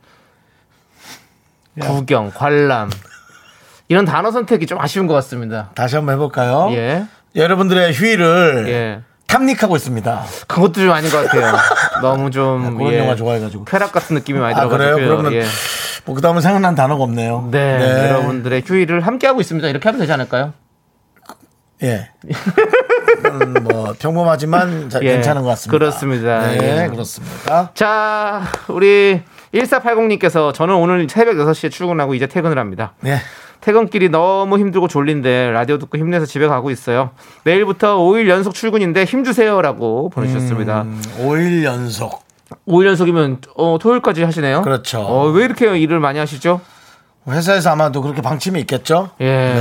[1.79, 2.89] 구경, 관람.
[3.89, 5.71] 이런 단어 선택이 좀 아쉬운 것 같습니다.
[5.75, 6.69] 다시 한번 해볼까요?
[6.71, 7.05] 예.
[7.35, 9.03] 여러분들의 휴일을 예.
[9.39, 10.23] 탐닉하고 있습니다.
[10.47, 11.57] 그것도 좀 아닌 것 같아요.
[12.03, 12.77] 너무 좀.
[12.77, 12.99] 그런 예.
[13.01, 13.65] 영화 좋아해가지고.
[13.65, 14.95] 쾌락 같은 느낌이 많이 아 그래요?
[14.97, 15.17] 들어가지고요.
[15.17, 15.45] 그러면 예.
[16.05, 17.49] 뭐 그다음에 생각난 단어가 없네요.
[17.51, 19.67] 네, 여러분들의 휴일을 함께 하고 있습니다.
[19.69, 20.53] 이렇게 하면 되지 않을까요?
[21.83, 22.11] 예.
[23.25, 25.79] 음, 뭐 평범하지만 자- 예, 괜찮은 것 같습니다.
[25.79, 26.47] 그렇습니다.
[26.47, 26.89] 네, 예.
[26.89, 27.71] 그렇습니다.
[27.75, 32.93] 자, 우리 1480님께서 저는 오늘 새벽 6시에 출근하고 이제 퇴근을 합니다.
[33.01, 33.19] 네.
[33.65, 37.13] 퇴근길이 너무 힘들고 졸린데 라디오 듣고 힘내서 집에 가고 있어요.
[37.45, 40.83] 내일부터 5일 연속 출근인데 힘주세요라고 보내주셨습니다.
[40.83, 42.25] 음, 5일 연속.
[42.69, 44.61] 5일 연속이면 어, 토요일까지 하시네요.
[44.61, 45.01] 그렇죠.
[45.01, 46.61] 어, 왜 이렇게 일을 많이 하시죠?
[47.27, 49.11] 회사에서 아마도 그렇게 방침이 있겠죠?
[49.21, 49.55] 예.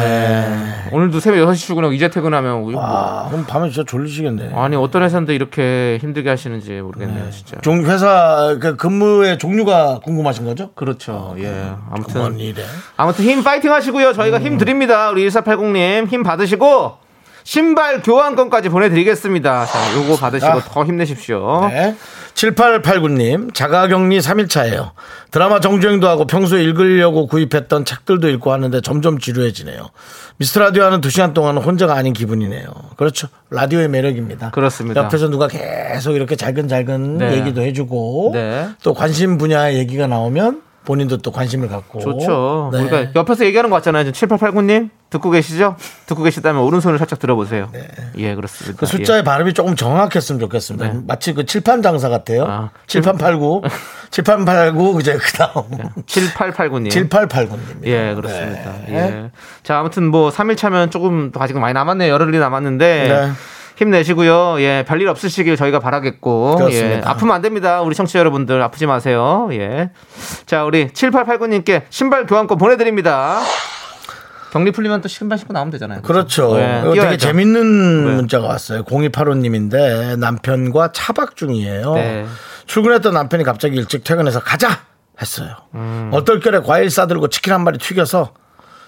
[0.92, 2.78] 오늘도 새벽 6시 출근하고 이제 퇴근하면 뭐- 네.
[2.82, 4.52] 아, 그럼 밤에 진짜 졸리시겠네.
[4.54, 7.58] 아니 어떤 회사인데 이렇게 힘들게 하시는지 모르겠네요, 진짜.
[7.62, 10.72] 종 회사 그 근무의 종류가 궁금하신 거죠?
[10.76, 11.36] 그렇죠.
[11.40, 11.50] 예.
[11.50, 12.54] 뭔 아무튼?
[12.98, 14.12] 아무튼 힘 파이팅 하시고요.
[14.14, 15.10] 저희가 힘 드립니다.
[15.12, 16.98] 우리 1480님 힘 받으시고
[17.44, 19.66] 신발 교환권까지 보내드리겠습니다.
[19.66, 20.70] 자, 요거 받으시고 자.
[20.70, 21.68] 더 힘내십시오.
[21.70, 21.96] 네.
[22.34, 24.92] 7889님, 자가격리 3일차예요.
[25.32, 29.90] 드라마 정주행도 하고 평소에 읽으려고 구입했던 책들도 읽고 하는데 점점 지루해지네요.
[30.38, 32.66] 미스터 라디오 하는 2시간 동안 혼자가 아닌 기분이네요.
[32.98, 33.28] 그렇죠.
[33.52, 34.52] 라디오의 매력입니다.
[34.52, 35.04] 그렇습니다.
[35.04, 37.38] 옆에서 누가 계속 이렇게 잘근잘근 네.
[37.38, 38.70] 얘기도 해주고 네.
[38.84, 42.70] 또 관심 분야의 얘기가 나오면 본인도 또 관심을 갖고 좋죠.
[42.74, 42.82] 네.
[42.82, 44.12] 우리가 옆에서 얘기하는 거 같잖아요.
[44.12, 45.76] 지금 7889님 듣고 계시죠?
[46.08, 47.70] 듣고 계시다면 오른손을 살짝 들어보세요.
[48.18, 48.80] 예, 그렇습니다.
[48.80, 50.88] 그 숫자의 발음이 조금 정확했으면 좋겠습니다.
[50.88, 51.00] 네.
[51.08, 52.46] 마치 그 칠판 장사 같아요.
[52.46, 53.62] 아, 칠판팔구,
[54.12, 56.02] 칠판팔구 그제 그다음 예.
[56.06, 56.90] 7889님.
[57.10, 57.86] 7889님.
[57.86, 58.72] 예, 그렇습니다.
[58.88, 58.94] 네.
[58.94, 59.32] 예.
[59.62, 62.12] 자, 아무튼 뭐 3일 차면 조금 더 아직 많이 남았네요.
[62.12, 63.32] 열흘이 남았는데 네.
[63.84, 64.56] 힘내시고요.
[64.60, 66.56] 예, 별일 없으시길 저희가 바라겠고.
[66.56, 66.98] 그렇습니다.
[66.98, 67.82] 예, 아프면 안 됩니다.
[67.82, 69.48] 우리 청취자 여러분들 아프지 마세요.
[69.52, 69.92] 예.
[70.46, 73.40] 자, 우리 7889님께 신발 교환권 보내 드립니다.
[74.52, 76.02] 격리 풀리면 또 신발 신고 나오면 되잖아요.
[76.04, 76.60] 그렇죠.
[76.60, 77.18] 예, 이거 되게.
[77.18, 78.16] 재밌는 네.
[78.16, 78.84] 문자가 왔어요.
[78.84, 81.94] 0285님인데 남편과 차박 중이에요.
[81.96, 82.26] 네.
[82.68, 84.82] 출근했던 남편이 갑자기 일찍 퇴근해서 가자
[85.20, 85.56] 했어요.
[85.74, 86.10] 음.
[86.14, 88.32] 얼떨결에 과일 싸들고 치킨 한 마리 튀겨서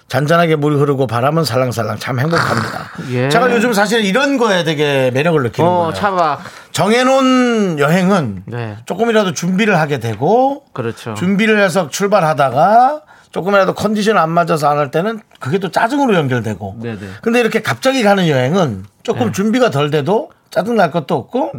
[0.08, 2.90] 잔잔하게 물이 흐르고 바람은 살랑살랑 참 행복합니다.
[3.10, 3.28] 예.
[3.28, 5.92] 제가 요즘 사실 이런 거에 되게 매력을 느끼는 어, 거예요.
[5.94, 6.40] 차박.
[6.72, 8.76] 정해놓은 여행은 네.
[8.86, 11.14] 조금이라도 준비를 하게 되고 그렇죠.
[11.14, 16.76] 준비를 해서 출발하다가 조금이라도 컨디션 안 맞아서 안 할 때는 그게 또 짜증으로 연결되고.
[16.82, 16.98] 네네.
[17.22, 19.32] 근데 이렇게 갑자기 가는 여행은 조금 네.
[19.32, 21.52] 준비가 덜 돼도 짜증 날 것도 없고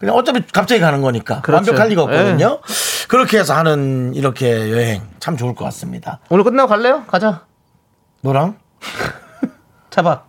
[0.00, 1.70] 그냥 어차피 갑자기 가는 거니까 그렇죠.
[1.70, 2.58] 완벽할 리가 없거든요.
[3.08, 6.18] 그렇게 해서 하는 이렇게 여행 참 좋을 것 같습니다.
[6.28, 7.04] 오늘 끝나고 갈래요?
[7.06, 7.42] 가자.
[8.24, 8.56] 너랑
[9.90, 10.26] 차박.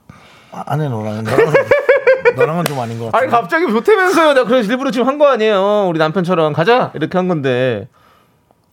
[0.52, 1.54] 아, 안에 너랑 너랑은,
[2.36, 3.18] 너랑은 좀 아닌 것 같아.
[3.18, 4.34] 아니 갑자기 좋다면서요.
[4.34, 5.88] 내가 그래서 일부러 지금 한 거 아니에요.
[5.90, 7.88] 우리 남편처럼 가자 이렇게 한 건데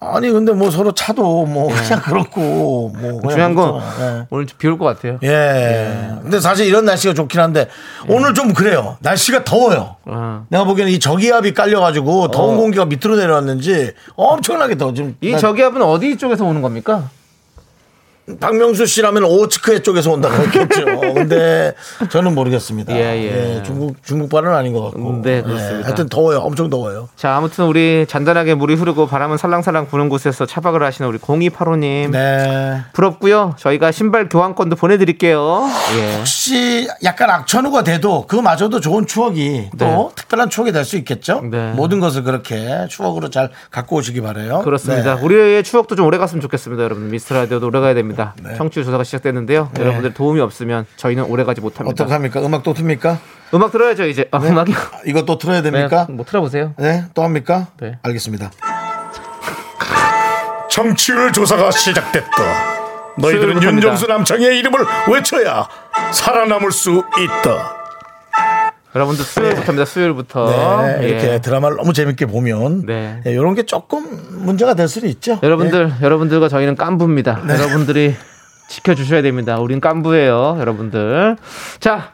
[0.01, 3.29] 아니 근데 뭐 서로 차도 뭐 그냥 그렇고 뭐 그냥 네.
[3.31, 4.03] 중요한 건 그렇죠.
[4.03, 4.27] 예.
[4.31, 5.19] 오늘 좀 비올 것 같아요.
[5.23, 6.17] 예.
[6.23, 7.69] 근데 사실 이런 날씨가 좋긴 한데
[8.09, 8.97] 오늘 좀 그래요.
[9.01, 9.95] 날씨가 더워요.
[10.05, 10.45] 어.
[10.49, 12.57] 내가 보기에는 이 저기압이 깔려가지고 더운 어.
[12.59, 14.93] 공기가 밑으로 내려왔는지 엄청나게 더워.
[14.93, 17.09] 지금 이 나- 저기압은 어디 쪽에서 오는 겁니까?
[18.39, 20.85] 박명수 씨라면 오츠크해 쪽에서 온다고 했겠죠.
[21.15, 21.75] 근데
[22.11, 22.95] 저는 모르겠습니다.
[22.95, 23.63] 예, 예.
[23.65, 25.23] 중국 중국 발은 아닌 것 같고.
[25.23, 25.79] 네, 그렇습니다.
[25.81, 26.39] 예, 하여튼 더워요.
[26.39, 27.09] 엄청 더워요.
[27.17, 32.81] 자 아무튼 우리 잔잔하게 물이 흐르고 바람은 살랑살랑 부는 곳에서 차박을 하시는 우리 0285님 네.
[32.93, 33.55] 부럽고요.
[33.59, 35.69] 저희가 신발 교환권도 보내드릴게요.
[35.97, 36.17] 예.
[36.19, 40.09] 혹시 약간 악천후가 돼도 그마저도 좋은 추억이 또 네.
[40.15, 41.43] 특별한 추억이 될 수 있겠죠.
[41.49, 41.73] 네.
[41.77, 44.63] 모든 것을 그렇게 추억으로 잘 갖고 오시기 바래요.
[44.63, 45.15] 그렇습니다.
[45.15, 45.23] 네.
[45.23, 47.09] 우리의 추억도 좀 오래 갔으면 좋겠습니다, 여러분.
[47.09, 48.12] 미스터 라디오도 오래 가야 됩니다.
[48.21, 48.35] 합니다.
[48.57, 49.71] 청취율 조사가 시작됐는데요.
[49.79, 52.05] 여러분들 도움이 없으면 저희는 오래가지 못합니다.
[52.05, 52.45] 어떡합니까?
[52.45, 53.19] 음악 또 틉니까?
[53.55, 54.29] 음악 들어야죠 이제.
[54.31, 54.73] 아, 음악이
[55.07, 56.07] 이거 또 틀어야 됩니까?
[56.09, 56.75] 네, 뭐 틀어보세요.
[56.79, 57.69] 네, 또 합니까?
[57.81, 57.99] 네.
[58.03, 58.51] 알겠습니다.
[60.71, 62.73] 정치율 조사가 시작됐다.
[63.19, 63.63] 너희들은.
[63.63, 64.81] 윤정수 남창의 이름을
[65.13, 65.69] 외쳐야
[66.13, 67.82] 살아남을 수 있다.
[68.95, 69.85] 여러분들 수요일부터입니다.
[69.87, 70.83] 수요일부터.
[70.87, 71.41] 네, 이렇게 예.
[71.41, 73.23] 드라마를 너무 재밌게 보면 네.
[73.25, 74.05] 이런 게 조금
[74.45, 75.39] 문제가 될 수는 있죠.
[75.43, 77.43] 여러분들, 여러분들과 저희는 깐부입니다.
[77.49, 78.15] 여러분들이
[78.69, 79.59] 지켜주셔야 됩니다.
[79.59, 81.37] 우린 깐부예요, 여러분들.
[81.81, 82.13] 자,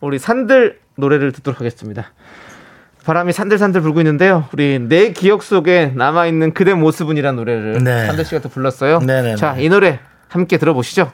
[0.00, 2.12] 우리 산들 노래를 듣도록 하겠습니다.
[3.04, 4.48] 바람이 산들산들 불고 있는데요.
[4.52, 8.06] 우리 내 기억 속에 남아 있는 그대 모습은이라는 노래를 네.
[8.06, 9.00] 산들 씨가 또 불렀어요.
[9.00, 9.36] 네네네.
[9.36, 9.98] 자, 이 노래
[10.28, 11.10] 함께 들어보시죠.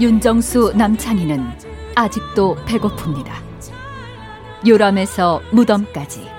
[0.00, 1.44] 윤정수 남창희는
[1.96, 3.32] 아직도 배고픕니다.
[4.66, 6.30] 요람에서 무덤까지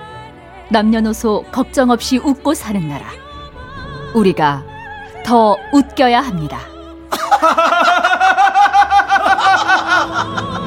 [0.70, 3.04] 남녀노소 걱정 없이 웃고 사는 나라.
[4.14, 4.64] 우리가
[5.26, 6.58] 더 웃겨야 합니다.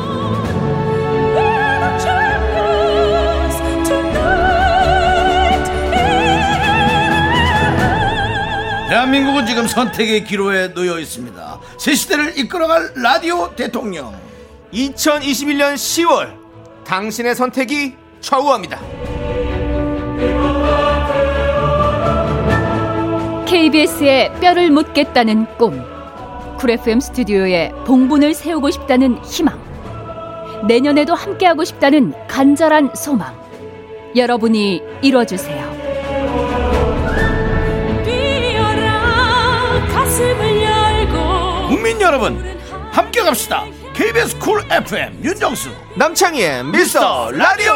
[8.94, 11.60] 대한민국은 지금 선택의 기로에 놓여 있습니다.
[11.80, 14.14] 새 시대를 이끌어갈 라디오 대통령.
[14.72, 16.36] 2021년 10월
[16.86, 18.80] 당신의 선택이 좌우합니다.
[23.48, 25.84] KBS에 뼈를 묻겠다는 꿈.
[26.60, 29.60] 쿨 FM 스튜디오에 봉분을 세우고 싶다는 희망.
[30.68, 33.36] 내년에도 함께하고 싶다는 간절한 소망.
[34.16, 35.83] 여러분이 이뤄주세요.
[41.84, 42.42] 국민 여러분,
[42.94, 43.66] 함께 갑시다.
[43.94, 47.74] KBS 쿨 FM 윤정수 남창희의 미스터 라디오!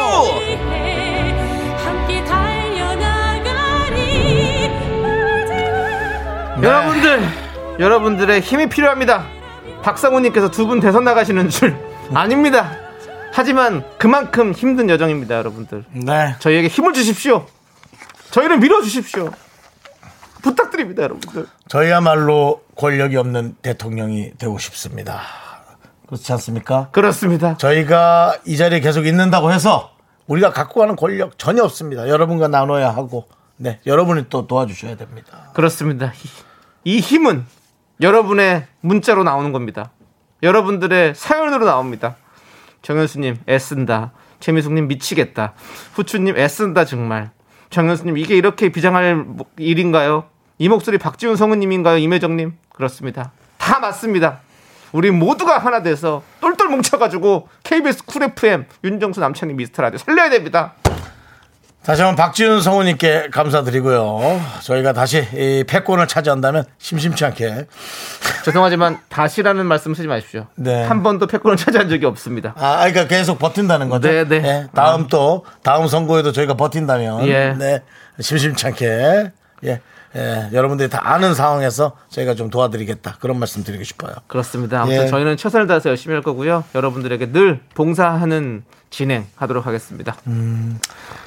[2.26, 3.42] 달려나가리
[6.62, 7.28] 여러분들,
[7.78, 9.26] 여러분들의 힘이 필요합니다.
[9.82, 11.76] 박상우님께서 두 분 대선 나가시는 줄
[12.14, 12.78] 아닙니다.
[13.34, 15.84] 하지만 그만큼 힘든 여정입니다, 여러분들.
[15.92, 16.34] 네.
[16.38, 17.44] 저희에게 힘을 주십시오.
[18.30, 19.30] 저희를 밀어주십시오.
[20.42, 21.46] 부탁드립니다, 여러분들.
[21.68, 25.20] 저희야말로 권력이 없는 대통령이 되고 싶습니다.
[26.06, 26.88] 그렇지 않습니까?
[26.92, 27.56] 그렇습니다.
[27.58, 29.92] 저희가 이 자리에 계속 있는다고 해서
[30.26, 32.08] 우리가 갖고 가는 권력 전혀 없습니다.
[32.08, 35.50] 여러분과 나눠야 하고, 네, 여러분이 또 도와주셔야 됩니다.
[35.54, 36.12] 그렇습니다.
[36.84, 37.44] 이- 이 힘은
[38.00, 39.90] 여러분의 문자로 나오는 겁니다.
[40.42, 42.16] 여러분들의 사연으로 나옵니다.
[42.82, 44.12] 정현수님 애쓴다.
[44.40, 45.54] 최미숙님 미치겠다.
[45.94, 47.32] 후추님 애쓴다 정말.
[47.70, 49.24] 정현수님 이게 이렇게 비장할
[49.58, 50.24] 일인가요?
[50.58, 51.98] 이 목소리 박지훈 성우님인가요?
[51.98, 53.32] 임혜정님 그렇습니다.
[53.58, 54.40] 다 맞습니다.
[54.92, 60.74] 우리 모두가 하나 돼서 똘똘 뭉쳐가지고 KBS Cool FM 윤정수 남창희 미스터 라디오 살려야 됩니다.
[61.88, 64.20] 다시 한번 박지훈 성우님께 감사드리고요.
[64.60, 67.64] 저희가 다시 이 패권을 차지한다면 심심치 않게
[68.44, 70.48] 죄송하지만 다시라는 말씀 쓰지 마십시오.
[70.54, 70.84] 네.
[70.84, 72.52] 한 번도 패권을 차지한 적이 없습니다.
[72.58, 74.06] 아, 그러니까 계속 버틴다는 거죠.
[74.06, 74.36] 네, 네.
[74.36, 77.54] 예, 다음 또 다음 선거에도 저희가 버틴다면 예.
[77.58, 77.80] 네,
[78.20, 79.30] 심심치 않게
[79.64, 79.80] 예,
[80.18, 84.12] 예, 여러분들이 다 아는 상황에서 저희가 좀 도와드리겠다 그런 말씀 드리고 싶어요.
[84.26, 84.80] 그렇습니다.
[84.82, 85.06] 아무튼 예.
[85.06, 86.64] 저희는 최선을 다해서 열심히 할 거고요.
[86.74, 90.16] 여러분들에게 늘 봉사하는 진행하도록 하겠습니다.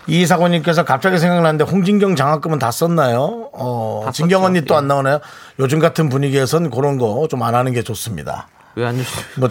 [0.07, 3.49] 이 사고님께서 갑자기 생각났는데 홍진경 장학금은 다 썼나요?
[3.53, 4.43] 어, 다 진경.
[4.43, 4.77] 언니 또 예.
[4.79, 5.19] 안 나오나요?
[5.59, 8.47] 요즘 같은 분위기에선 그런 거 좀 안 하는 게 좋습니다.
[8.75, 9.21] 왜 안 주시죠?
[9.37, 9.49] 뭐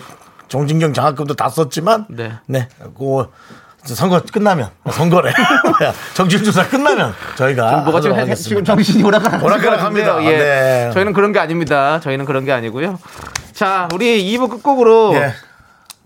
[0.49, 2.33] 정진경 장학금도 다 썼지만 네.
[2.47, 3.27] 네, 그
[3.85, 5.33] 선거 끝나면 선거래
[6.15, 8.65] 정치조사 끝나면 저희가 뭐가 지금, 해- 지금.
[8.65, 10.25] 정신이 오락가락 오락가락합니다.
[10.25, 10.37] 예.
[10.39, 10.91] 네.
[10.93, 11.99] 저희는 그런 게 아닙니다.
[12.01, 12.99] 저희는 그런 게 아니고요.
[13.53, 15.33] 자, 우리 2부 끝곡으로 예.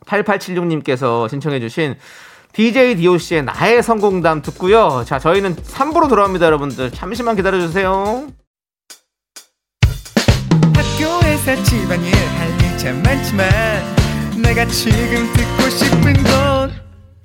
[0.06, 1.96] 8876님께서 신청해주신
[2.52, 5.04] DJ DOC의 나의 성공담 듣고요.
[5.06, 6.92] 자, 저희는 3부로 돌아옵니다, 여러분들.
[6.92, 8.28] 잠시만 기다려주세요.
[10.76, 13.48] 학교에서 집안일 할일참 많지만
[14.42, 16.83] 내가 지금 듣고 싶은 건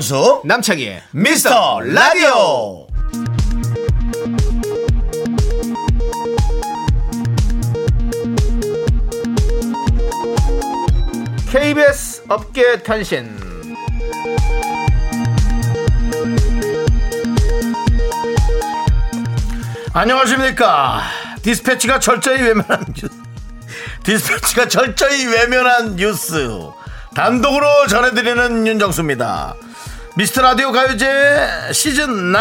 [0.00, 2.86] 윤정수 남창희의 미스터 라디오
[11.50, 13.38] KBS 업계 단신
[19.92, 21.02] 안녕하십니까.
[21.42, 23.08] 디스패치가 철저히 외면한 뉴스.
[24.04, 26.48] 디스패치가 철저히 외면한 뉴스.
[27.14, 29.56] 단독으로 전해드리는 윤정수입니다.
[30.16, 32.38] 미스터 라디오 가요제 시즌 9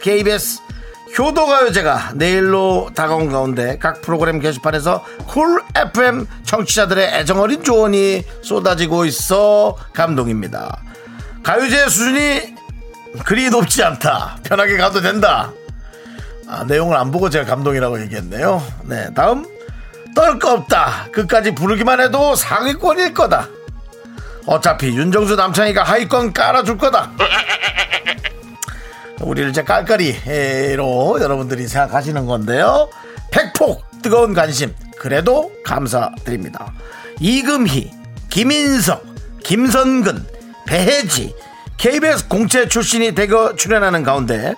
[0.00, 0.60] KBS
[1.18, 9.76] 효도 가요제가 내일로 다가온 가운데 각 프로그램 게시판에서 Cool FM 청취자들의 애정어린 조언이 쏟아지고 있어
[9.92, 10.82] 감동입니다.
[11.42, 12.54] 가요제 수준이
[13.24, 14.38] 그리 높지 않다.
[14.42, 15.52] 편하게 가도 된다.
[16.48, 18.62] 아, 내용을 안 보고 제가 감동이라고 얘기했네요.
[18.84, 19.46] 네, 다음
[20.16, 21.08] 떨 거 없다.
[21.12, 23.48] 끝까지 부르기만 해도 상위권일 거다.
[24.46, 27.10] 어차피 윤정수 남창희가 하위권 깔아줄 거다.
[29.20, 32.90] 우리를 이제 깔깔이로 여러분들이 생각하시는 건데요.
[33.30, 36.72] 팩폭 뜨거운 관심 그래도 감사드립니다.
[37.20, 37.90] 이금희,
[38.28, 39.04] 김인석,
[39.42, 40.26] 김선근,
[40.66, 41.34] 배혜지
[41.76, 44.54] KBS 공채 출신이 대거 출연하는 가운데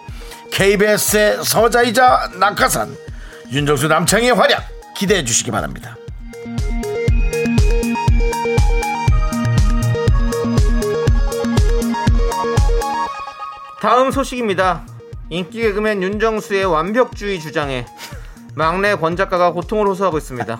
[0.52, 2.96] KBS의 서자이자 낙하산
[3.52, 4.64] 윤정수 남창희의 활약
[4.96, 5.96] 기대해 주시기 바랍니다.
[13.80, 14.86] 다음 소식입니다.
[15.28, 17.84] 인기 개그맨 윤정수의 완벽주의 주장에
[18.54, 20.58] 막내 권 작가가 고통을 호소하고 있습니다.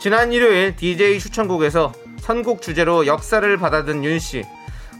[0.00, 4.44] 지난 일요일 DJ 추천곡에서 선곡 주제로 역사를 받아든 윤 씨.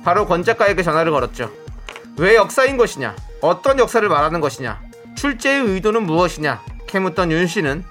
[0.04, 1.50] 바로 권 작가에게 전화를 걸었죠.
[2.18, 3.16] 왜 역사인 것이냐?
[3.40, 4.80] 어떤 역사를 말하는 것이냐?
[5.16, 6.60] 출제의 의도는 무엇이냐?
[6.86, 7.82] 캐묻던 윤 씨는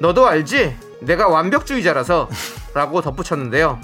[0.00, 0.74] 너도 알지?
[1.00, 2.30] 내가 완벽주의자라서
[2.72, 3.78] 라고 덧붙였는데요.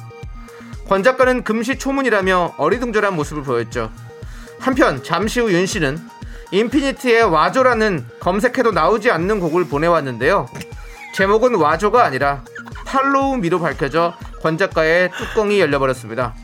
[0.88, 3.90] 권 작가는 금시초문이라며 어리둥절한 모습을 보였죠.
[4.60, 5.98] 한편 잠시 후 윤 씨는
[6.50, 10.48] 인피니트의 와조라는 검색해도 나오지 않는 곡을 보내왔는데요.
[11.14, 12.42] 제목은 와조가 아니라
[12.86, 16.34] 팔로우 미로 밝혀져 권 작가의 뚜껑이 열려버렸습니다.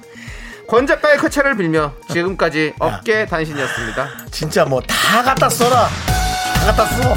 [0.69, 4.09] 권 작가의 쾌차를 빌며 지금까지 업계 단신이었습니다.
[4.31, 5.89] 진짜 뭐 다 갖다 써라.
[6.55, 7.15] 다 갖다 써.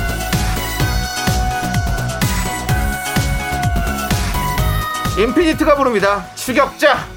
[5.19, 6.25] 인피니트가 부릅니다.
[6.35, 7.07] 추격자.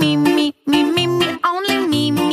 [0.00, 0.35] Me,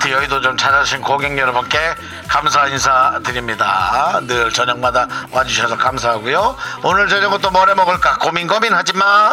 [0.00, 1.94] 미라마트 여의도 좀 찾아주신 고객 여러분께
[2.26, 4.20] 감사 인사 드립니다.
[4.22, 6.56] 늘 저녁마다 와주셔서 감사하고요.
[6.82, 9.30] 오늘 저녁은 또 뭘 해 먹을까 고민 고민하지 마.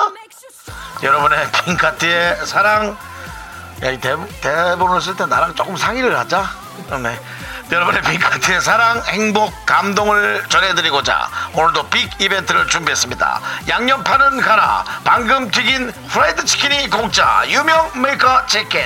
[1.01, 2.97] 여러분의 핑카티의 사랑.
[3.83, 6.49] 야, 이 대본, 대본을 쓸 때 나랑 조금 상의를 하자.
[7.01, 7.19] 네.
[7.71, 13.41] 여러분의 빅카티의 사랑, 행복, 감동을 전해드리고자 오늘도 빅 이벤트를 준비했습니다.
[13.67, 18.81] 양념 파는 가라, 방금 튀긴 후라이드 치킨이 공짜, 유명 메이커 치킨,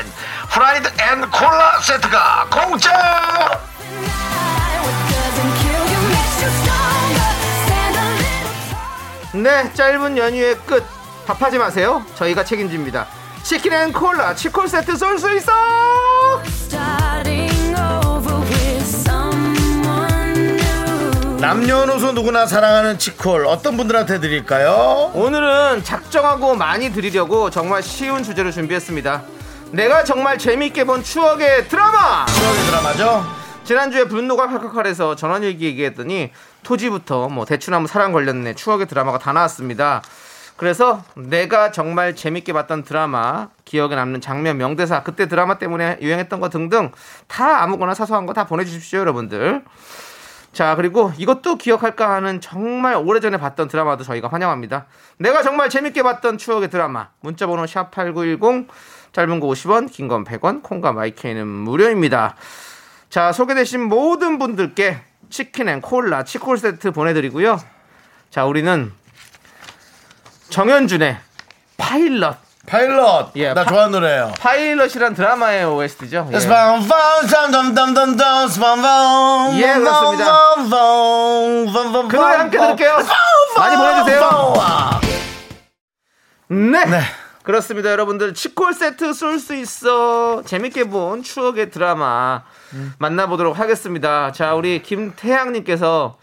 [0.50, 3.62] 후라이드 and 콜라 세트가 공짜!
[9.34, 10.84] 네 짧은 연휴의 끝
[11.26, 13.08] 답하지 마세요 저희가 책임집니다
[13.44, 15.52] 치킨 and 콜라 치콜 세트 쏠 수 있어
[21.42, 25.12] 남녀노소 누구나 사랑하는 치콜 어떤 분들한테 드릴까요?
[25.16, 29.24] 오늘은 작정하고 많이 드리려고 정말 쉬운 주제로 준비했습니다
[29.72, 33.26] 내가 정말 재밌게 본 추억의 드라마 추억의 드라마죠?
[33.64, 40.02] 지난주에 분노가 칼칼칼해서 전원일기 얘기했더니 토지부터 뭐 대추나무 사랑 걸렸네 추억의 드라마가 다 나왔습니다.
[40.58, 46.50] 그래서 내가 정말 재밌게 봤던 드라마 기억에 남는 장면 명대사 그때 드라마 때문에 유행했던 거
[46.50, 46.92] 등등
[47.28, 49.64] 다 아무거나 사소한 거 다 보내주십시오 여러분들.
[50.54, 54.86] 자 그리고 이것도 기억할까 하는 정말 오래전에 봤던 드라마도 저희가 환영합니다.
[55.18, 58.68] 내가 정말 재밌게 봤던 추억의 드라마 문자 번호 샵 #8910
[59.14, 62.36] 짧은 거 50원, 긴 건 100원, 콩과 마이케이는 무료입니다.
[63.10, 67.60] 자, 소개되신 모든 분들께 치킨 and 콜라 치콜 세트 보내 드리고요.
[68.30, 68.92] 자, 우리는
[70.50, 71.18] 정현준의
[71.78, 72.38] 파일럿.
[72.68, 73.32] 파일럿.
[73.36, 74.34] 예, 나 파- 좋아하는 노래예요.
[74.40, 76.30] 파일럿이란 드라마의 OST죠.
[76.32, 76.36] 예.
[79.56, 80.26] 예, 그렇습니다.
[82.08, 82.98] 그 노래 함께 들을게요.
[83.58, 84.20] 많이 보내주세요.
[86.86, 87.02] 네.
[87.44, 88.36] 그렇습니다, 여러분들.
[88.36, 90.44] 치콜 세트 쏠 수 있어.
[90.46, 92.44] 재밌게 본 추억의 드라마
[93.00, 94.32] 만나보도록 하겠습니다.
[94.32, 96.18] 자, 우리 김태양님께서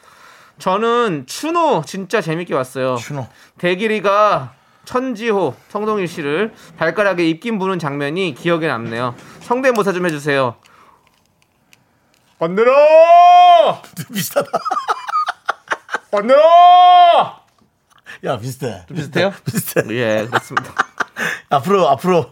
[0.60, 2.96] 저는 추노 진짜 재밌게 봤어요.
[2.96, 3.26] 추노.
[3.58, 4.52] 대길이가
[4.88, 9.14] 천지호 성동일 씨를 발가락에 입김 부는 장면이 기억에 남네요.
[9.40, 10.56] 성대모사 좀 해주세요.
[12.38, 13.82] 언들어!
[14.10, 14.48] 비슷하다.
[16.10, 16.40] 언들어!
[18.24, 18.86] 야, 비슷해.
[18.88, 19.34] 비슷해요?
[19.44, 19.82] 비슷해.
[19.90, 20.72] 예, 그렇습니다.
[21.50, 22.30] 앞으로, 앞으로,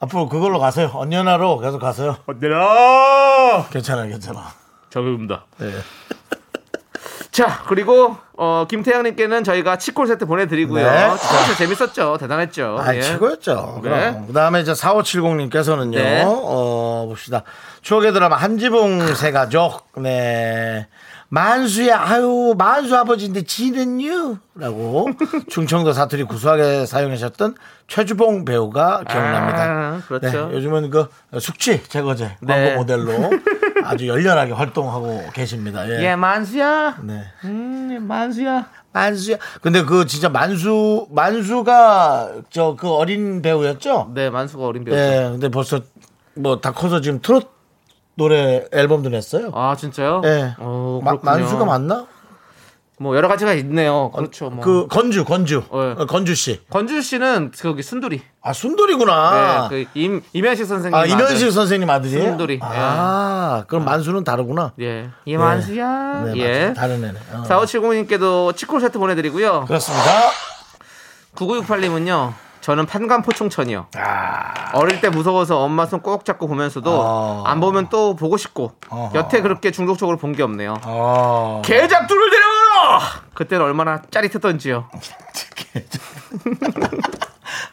[0.00, 0.90] 앞으로 그걸로 가세요.
[0.92, 2.16] 언연하로 계속 가세요.
[2.26, 3.64] 언들어!
[3.70, 4.52] 괜찮아요, 괜찮아.
[4.90, 5.44] 정입니다.
[5.58, 5.70] 네.
[7.32, 10.84] 자, 그리고 어, 김태양님께는 저희가 치콜 세트 보내드리고요.
[10.84, 11.16] 네.
[11.16, 12.18] 치콜 세트 재밌었죠?
[12.20, 12.76] 대단했죠?
[12.78, 13.00] 아, 예.
[13.00, 13.80] 최고였죠.
[13.82, 13.88] 네.
[13.88, 14.26] 그럼.
[14.26, 15.94] 그 다음에 이제 4570님께서는요.
[15.94, 16.22] 네.
[16.26, 17.42] 어, 봅시다.
[17.80, 19.86] 추억의 드라마 한지봉 세 가족.
[19.96, 20.86] 네.
[21.30, 24.36] 만수야, 아유, 만수 아버지인데 지는요?
[24.54, 25.08] 라고
[25.48, 27.54] 충청도 사투리 구수하게 사용하셨던
[27.88, 29.62] 최주봉 배우가 기억납니다.
[29.62, 30.48] 아, 그렇죠.
[30.48, 31.08] 네, 요즘은 그
[31.40, 32.54] 숙취 제거제 네.
[32.54, 33.30] 광고 모델로
[33.92, 35.88] 아주 열렬하게 활동하고 계십니다.
[35.88, 36.02] 예.
[36.02, 36.96] 예, 만수야.
[37.02, 37.22] 네.
[37.44, 38.66] 음, 만수야.
[38.92, 39.36] 만수야.
[39.62, 44.10] 근데 그 진짜 만수 만수가 저 그 어린 배우였죠?
[44.14, 44.94] 네, 만수가 어린 배우.
[44.94, 45.28] 예.
[45.30, 45.80] 근데 벌써
[46.34, 47.50] 뭐 다 커서 지금 트롯
[48.14, 49.50] 노래 앨범도 냈어요.
[49.54, 50.22] 아, 진짜요?
[50.24, 50.54] 예.
[50.58, 51.16] 어, 마-.
[51.22, 52.06] 만수가 맞나?
[52.98, 54.10] 뭐 여러 가지가 있네요.
[54.14, 54.50] 그렇죠.
[54.50, 54.62] 뭐.
[54.64, 55.94] 그 건주 건주 네.
[55.98, 56.60] 어, 건주 씨.
[56.70, 58.22] 건주 씨는 저기 순돌이.
[58.42, 59.68] 아 순돌이구나.
[59.70, 60.94] 네, 그 임, 임현식 선생님.
[60.94, 61.52] 아 이면식 아들.
[61.52, 62.22] 선생님 아들이에요?
[62.28, 62.60] 순돌이.
[62.62, 64.72] 아 그럼 만수는 다르구나.
[64.80, 65.08] 예.
[65.24, 66.22] 이만수야.
[66.26, 66.68] 네, 예.
[66.68, 66.80] 맞아.
[66.80, 67.18] 다른 애네.
[67.32, 67.42] 어.
[67.48, 69.64] 4570님께도 치콜 세트 보내드리고요.
[69.66, 70.04] 그렇습니다.
[71.34, 72.32] 9968님은요.
[72.60, 73.88] 저는 판관 포충천이요.
[74.74, 77.42] 어릴 때 무서워서 엄마 손 꼭 잡고 보면서도 아.
[77.46, 79.16] 안 보면 또 보고 싶고 어허.
[79.18, 80.76] 여태 그렇게 중독적으로 본 게 없네요.
[80.84, 81.60] 어.
[81.64, 82.30] 개잡두를
[83.02, 83.22] 데려와라!
[83.34, 84.88] 그때는 얼마나 짜릿했던지요.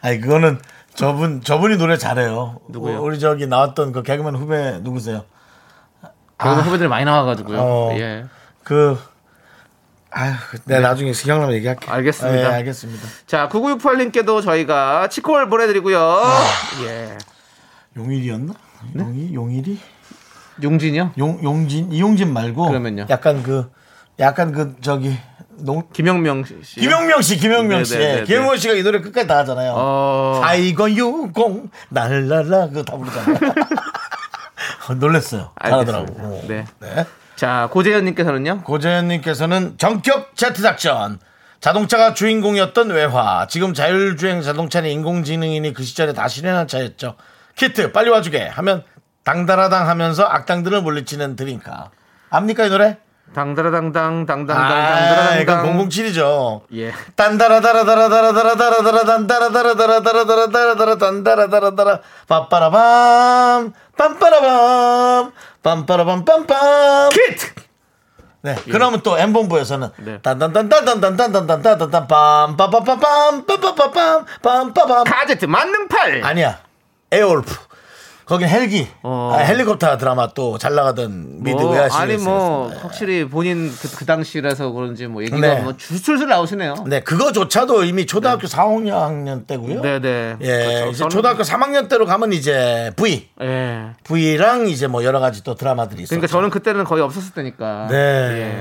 [0.01, 0.59] 아니 그거는
[0.95, 2.59] 저분 저분이 노래 잘해요.
[2.69, 3.01] 누구요?
[3.01, 5.25] 우리 저기 나왔던 그 개그맨 후배 누구세요?
[6.37, 7.59] 개그 후배들이 많이 나와가지고요.
[7.59, 7.91] 어.
[7.97, 8.25] 예.
[8.63, 8.97] 그
[10.11, 10.33] 아휴,
[10.65, 11.85] 내가 나중에 생각나면 얘기할게.
[11.85, 11.91] 네.
[11.91, 12.39] 알겠습니다.
[12.39, 13.07] 예, 알겠습니다.
[13.27, 15.99] 자, 9968님께도 저희가 치콜 보내드리고요.
[15.99, 16.45] 아.
[16.83, 17.15] 예.
[17.95, 18.53] 용일이었나?
[18.93, 19.03] 네?
[19.03, 19.79] 용이 용일이?
[20.61, 21.13] 용진이요?
[21.17, 23.05] 용 용진 이용진 말고 그러면요?
[23.09, 23.71] 약간 그
[24.19, 25.17] 약간 그 저기
[25.57, 26.79] 농 김영명 씨.
[26.79, 28.23] 김영명 씨, 김영명 씨, 네네네네.
[28.25, 29.73] 김영명 씨가 이 노래 끝까지 다 하잖아요.
[29.75, 30.41] 어.
[30.43, 33.37] 아이고 유공 날라라 그거 다 부르잖아요.
[34.89, 35.51] 어, 놀랬어요.
[35.61, 36.05] 잘하더라고.
[36.19, 36.47] 알겠습니다.
[36.47, 36.65] 네.
[36.79, 37.05] 네.
[37.35, 38.63] 자, 고재현 님께서는요?
[38.63, 41.19] 고재현 님께서는 전격 제트 작전.
[41.61, 43.45] 자동차가 주인공이었던 외화.
[43.49, 47.15] 지금 자율주행 자동차는 인공지능이니 그 시절에 다 실현한 차였죠.
[47.55, 48.83] 키트 빨리 와주게 하면
[49.25, 51.91] 당다라당 하면서 악당들을 물리치는 드림카.
[52.29, 52.97] 압니까 이 노래?
[53.33, 55.89] 당다라당당, 당당당, 아, 이건 당다라당당.
[55.89, 56.61] 007이죠.
[56.73, 56.91] 예.
[57.15, 65.31] 딴다라다라다라다라다라다라다라 단다라다라다라다라다라다라 단다라다라다라 빰빠라밤 빰빠라밤
[65.63, 67.53] 빰빠라밤 빰빰 키트!
[68.41, 68.55] 네.
[68.71, 70.19] 그러면 또 M본부에서는 네.
[70.21, 76.23] 딴딴딴딴딴딴딴딴딴딴 빰빠빠빰 빰빠빠빰 빰빠밤 가제트 만능팔!
[76.23, 76.59] 아니야.
[77.11, 77.68] 에어울프.
[78.29, 78.87] 거긴 헬기.
[79.01, 79.33] 어.
[79.35, 84.05] 아, 헬리콥터 드라마 또 잘 나가던 미드 뭐, 외화시 아니 뭐 확실히 본인 그, 그
[84.05, 85.61] 당시라서 그런지 뭐 얘기가 네.
[85.61, 86.75] 뭐 줄줄줄 나오시네요.
[86.87, 89.81] 네, 그거조차도 이미 초등학교 4, 5학년 때고요.
[89.81, 90.35] 네 네.
[90.41, 90.89] 예, 그렇죠.
[90.91, 93.91] 이제 초등학교 3학년 때로 가면 이제 V, 예.
[94.03, 96.19] V랑 이제 뭐 여러 가지 또 드라마들이 있어요.
[96.19, 97.87] 그러니까 저는 그때는 거의 없었을 때니까.
[97.89, 97.95] 네.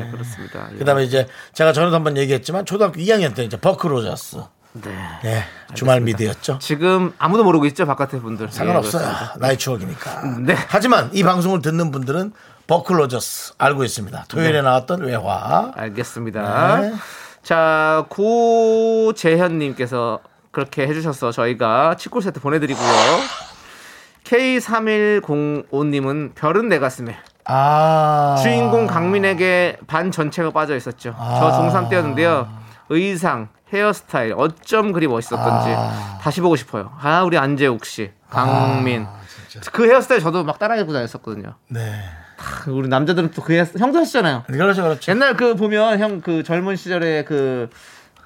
[0.06, 0.68] 예, 그렇습니다.
[0.72, 0.78] 예.
[0.78, 4.38] 그다음에 이제 제가 전에도 한번 얘기했지만 초등학교 2학년 때 이제 버크 로저스.
[4.82, 4.94] 네.
[5.24, 6.58] 예, 주말 미드였죠.
[6.60, 8.50] 지금 아무도 모르고 있죠 바깥에 분들.
[8.50, 9.06] 상관없어요.
[9.06, 9.38] 예.
[9.38, 10.22] 나의 추억이니까.
[10.40, 10.56] 네.
[10.68, 12.32] 하지만 이 방송을 듣는 분들은
[12.66, 14.24] 버크 로저스 알고 있습니다.
[14.28, 15.72] 토요일에 나왔던 외화.
[15.74, 16.80] 알겠습니다.
[16.80, 16.92] 네.
[17.42, 18.04] 자
[19.18, 20.20] 고재현님께서
[20.50, 22.86] 그렇게 해주셔서 저희가 치콜 세트 보내드리고요.
[24.24, 27.16] K3105님은 별은 내 가슴에
[27.46, 28.36] 아.
[28.42, 31.14] 주인공 강민에게 반 전체가 빠져 있었죠.
[31.16, 32.46] 저 중3 때였는데요.
[32.90, 35.74] 의상, 헤어스타일 어쩜 그리 멋있었던지
[36.20, 36.92] 다시 보고 싶어요.
[37.00, 39.06] 아 우리 안재욱 씨, 강민.
[39.72, 41.54] 그 헤어스타일 저도 막 따라해보고 다녔었거든요.
[41.68, 42.00] 네.
[42.68, 44.44] 우리 남자들은 또 그 헤어스타일 형도 하시잖아요.
[44.46, 45.10] 그렇죠, 그렇죠.
[45.12, 47.68] 옛날 그 보면 형 그 젊은 시절에 그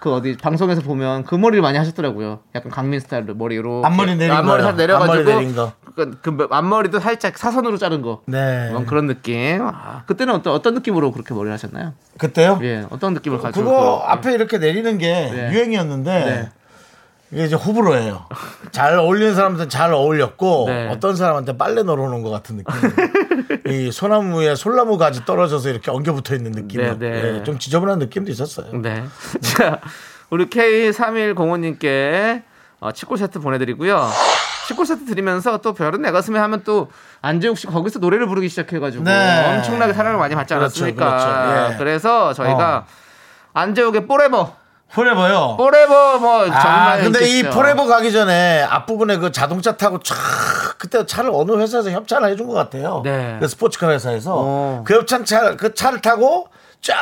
[0.03, 2.41] 그 어디 방송에서 보면 그 머리를 많이 하셨더라고요.
[2.57, 4.61] 약간 강민 스타일로 머리 로 앞머리 내린 앞머리.
[4.61, 5.55] 살 내려가지고 앞머리.
[5.95, 8.21] 그, 그 앞머리도 살짝 사선으로 자른 거.
[8.27, 8.71] 네.
[8.73, 9.61] 뭐 그런 느낌.
[9.63, 11.93] 아, 그때는 어떤 어떤 느낌으로 그렇게 머리를 하셨나요?
[12.19, 12.59] 그때요?
[12.65, 15.53] 예, 어떤 느낌을 가지고 그거 그- 앞에 이렇게 내리는 게 네.
[15.53, 16.49] 유행이었는데 네.
[17.33, 18.27] 이게 이제 호불호예요.
[18.73, 20.89] 잘 어울리는 사람한테 잘 어울렸고 네.
[20.91, 22.75] 어떤 사람한테 빨래 널어놓은 것 같은 느낌.
[23.67, 26.83] 이 소나무에 솔나무 가지 떨어져서 이렇게 엉겨 붙어 있는 느낌.
[26.83, 27.43] 네, 네.
[27.43, 28.71] 좀 지저분한 느낌도 있었어요.
[28.83, 29.03] 네.
[29.41, 29.81] 자,
[30.29, 32.43] 우리 K3105님께
[32.81, 34.11] 어, 치콜 세트 보내드리고요.
[34.67, 36.91] 치콜 세트 드리면서 또 별은 내 가슴에 하면 또
[37.23, 39.57] 안재욱 씨 거기서 노래를 부르기 시작해가지고 네.
[39.57, 41.07] 엄청나게 사랑을 많이 받지 그렇죠, 않았습니까?
[41.07, 41.73] 그렇죠.
[41.73, 41.79] 예.
[41.79, 42.85] 그래서 저희가
[43.55, 44.55] 안재욱의 Forever,
[44.95, 45.57] Forever요.
[45.57, 47.57] Forever 뭐 정말 아, 근데 이 있겠죠.
[47.57, 50.15] Forever 가기 전에 앞부분에 그 자동차 타고 촥
[50.79, 53.01] 그때 차를 어느 회사에서 협찬을 해준 것 같아요.
[53.05, 53.39] 네.
[53.41, 54.83] 그 스포츠카 회사에서 어.
[54.87, 56.49] 그 협찬 차, 그 차를 타고
[56.83, 56.97] 쫙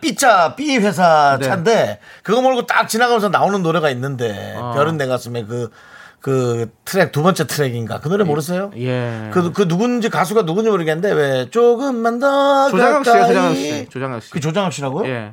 [0.00, 1.46] B차 B 회사 네.
[1.46, 4.72] 차인데 그거 몰고 딱 지나가면서 나오는 노래가 있는데 어.
[4.74, 8.72] 별은 내 가슴에 그그 트랙 두 번째 트랙인가 그 노래 모르세요?
[8.76, 9.30] 예.
[9.32, 13.88] 그, 그 누군지 가수가 누군지 모르겠는데 왜 조금만 더 조장혁 씨요, 조장혁 씨.
[13.88, 14.30] 조장혁 씨.
[14.30, 15.08] 그 조장혁 씨라고요?
[15.08, 15.32] 예.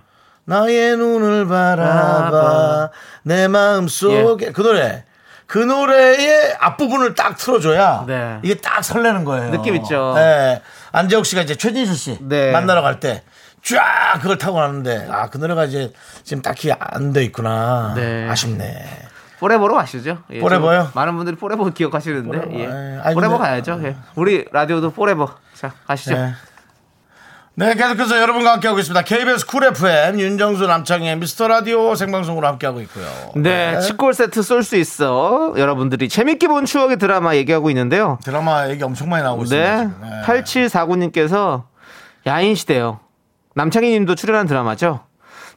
[0.53, 2.89] 나의 눈을 바라봐.
[3.23, 5.03] 내 마음 속에 그 노래
[5.45, 8.39] 그 노래의 앞부분을 딱 틀어줘야 네.
[8.43, 9.51] 이게 딱 설레는 거예요.
[9.51, 10.13] 느낌 있죠.
[10.15, 10.61] 네.
[10.91, 12.51] 안재욱 씨가 이제 최진실 씨 네.
[12.51, 13.23] 만나러 갈 때
[13.61, 15.91] 쫙 그걸 타고 가는데 아 그 노래가 이제
[16.23, 17.93] 지금 딱히 안 돼 있구나.
[17.95, 18.27] 네.
[18.29, 18.85] 아쉽네.
[19.39, 20.17] Forever로 아시죠?
[20.31, 20.83] 예, Forever요?
[20.83, 22.63] 좀 많은 분들이 Forever 기억하시는데 Forever, 예.
[22.63, 22.99] 예.
[23.03, 23.79] 아니, Forever 근데- 가야죠.
[23.83, 23.95] 예.
[24.15, 25.29] 우리 라디오도 forever.
[25.53, 26.15] 자, 가시죠.
[26.15, 26.33] 네.
[27.59, 29.01] 네, 계속해서 여러분과 함께하고 있습니다.
[29.03, 33.05] KBS 쿨 FM 윤정수 남창희의 미스터 라디오 생방송으로 함께하고 있고요.
[33.35, 35.53] 네, 치콜 세트 쏠 수 있어.
[35.57, 38.17] 여러분들이 재밌게 본 추억의 드라마 얘기하고 있는데요.
[38.23, 39.75] 드라마 얘기 엄청 많이 나오고 있습니다.
[39.75, 39.89] 네.
[39.89, 40.09] 지금.
[40.09, 40.21] 네.
[40.25, 41.63] 8749님께서
[42.25, 43.01] 야인시대요.
[43.55, 45.01] 남창희 님도 출연한 드라마죠.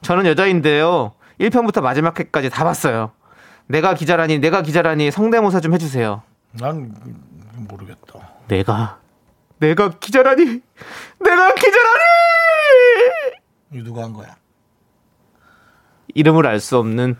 [0.00, 1.12] 저는 여자인데요.
[1.40, 3.12] 1편부터 마지막 회까지 다 봤어요.
[3.68, 6.22] 내가 기자라니, 내가 기자라니 성대모사 좀 해주세요.
[6.50, 6.96] 난
[7.68, 8.28] 모르겠다.
[8.48, 8.98] 내가,
[9.60, 10.62] 내가 기자라니,
[11.22, 11.54] 내가!
[13.72, 14.36] 이거 누가 한 거야?
[16.14, 17.16] 이름을 알 수 없는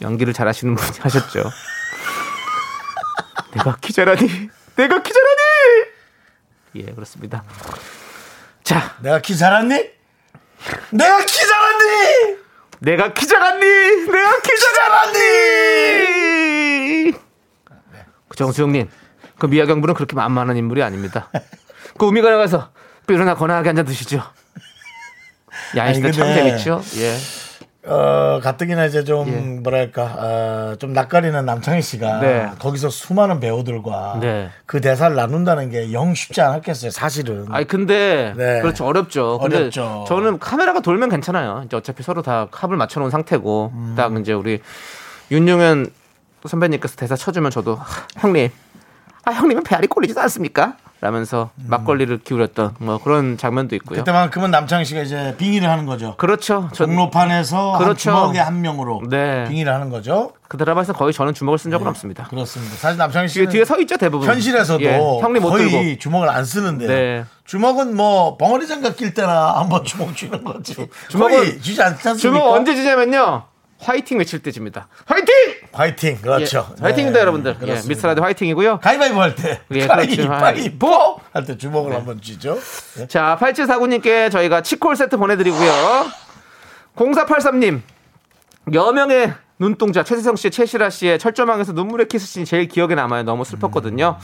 [0.00, 1.42] 연기를 잘하시는 분이 하셨죠.
[3.54, 4.26] 내가 기자라니,
[4.76, 5.36] 내가 기자라니!
[6.76, 7.44] 예, 그렇습니다.
[8.62, 9.90] 자, 내가 키 잘았니?
[10.90, 12.36] 내가 키 잘았니?
[12.80, 13.66] 내가 기자라니,
[14.06, 15.20] 내가 기자라니!
[18.28, 18.88] 그 정수영님,
[19.38, 21.30] 그 미아경부는 그렇게 만만한 인물이 아닙니다.
[21.98, 22.72] 그 우미가 나가서
[23.06, 24.22] 삐루나 건하게 한 잔 드시죠.
[25.76, 26.82] 야인시대 참 재밌죠?
[26.98, 27.16] 예.
[27.88, 29.32] 어, 가뜩이나 이제 좀 예.
[29.60, 32.50] 뭐랄까 어, 좀 낯가리는 남창희 씨가 네.
[32.58, 34.50] 거기서 수많은 배우들과 네.
[34.66, 36.90] 그 대사를 나눈다는 게 영 쉽지 않았겠어요.
[36.90, 37.46] 사실은.
[37.50, 38.60] 아니 근데 네.
[38.60, 39.38] 그렇죠 어렵죠.
[39.38, 40.04] 근데 어렵죠.
[40.08, 41.62] 저는 카메라가 돌면 괜찮아요.
[41.64, 43.94] 이제 어차피 서로 다 합을 맞춰놓은 상태고 음.
[43.96, 44.60] 딱 이제 우리
[45.30, 45.86] 윤용현
[46.44, 47.84] 선배님께서 대사 쳐주면 저도 하,
[48.18, 48.50] 형님,
[49.24, 50.76] 아 형님은 배알이 꼴리지도 않습니까?
[51.00, 53.98] 라면서 막걸리를 기울였던 뭐 그런 장면도 있고요.
[53.98, 54.00] 음.
[54.00, 56.16] 그때만큼은 남창희 씨가 이제 빙의를 하는 거죠.
[56.16, 56.68] 그렇죠.
[56.72, 57.98] 전 종로판에서 한 그렇죠.
[57.98, 59.44] 주먹의 한 명으로 네.
[59.48, 60.32] 빙의를 하는 거죠.
[60.48, 62.24] 그 드라마에서 거의 저는 주먹을 쓴 적은 없습니다.
[62.28, 62.74] 그렇습니다.
[62.76, 64.26] 사실 남창희 뒤에, 씨는 뒤에 서 있죠 대부분.
[64.28, 65.98] 현실에서도 예, 형님 못 거의 들고.
[65.98, 67.24] 주먹을 안 쓰는데 네.
[67.44, 70.74] 주먹은 뭐 벙어리 장갑 낄 때나 한번 주먹 쥐는 거지.
[71.10, 72.16] 주먹은- 거의 쥐지 않지 않습니까?
[72.18, 73.42] 주먹 언제 지냐면요.
[73.78, 74.88] 화이팅 외칠 때 집니다.
[75.04, 75.26] 화이팅!
[75.76, 76.66] 화이팅 그렇죠.
[76.78, 77.56] 예, 화이팅입니다, 네, 여러분들.
[77.66, 77.74] 예.
[77.86, 78.80] 미스라드 화이팅이고요.
[78.80, 79.60] 가위바위보 할 때.
[79.72, 80.28] 예, 그렇죠.
[80.28, 82.58] 가위바위보 할때 주먹을 한번 쥐죠.
[82.96, 83.06] 네.
[83.06, 86.06] 자, 8749님께 저희가 치콜 세트 보내드리고요.
[86.96, 87.82] 0483님,
[88.72, 93.22] 여명의 눈동자, 최세성 씨, 최시라 씨의 철조망에서 눈물의 키스씬이 제일 기억에 남아요.
[93.22, 94.16] 너무 슬펐거든요.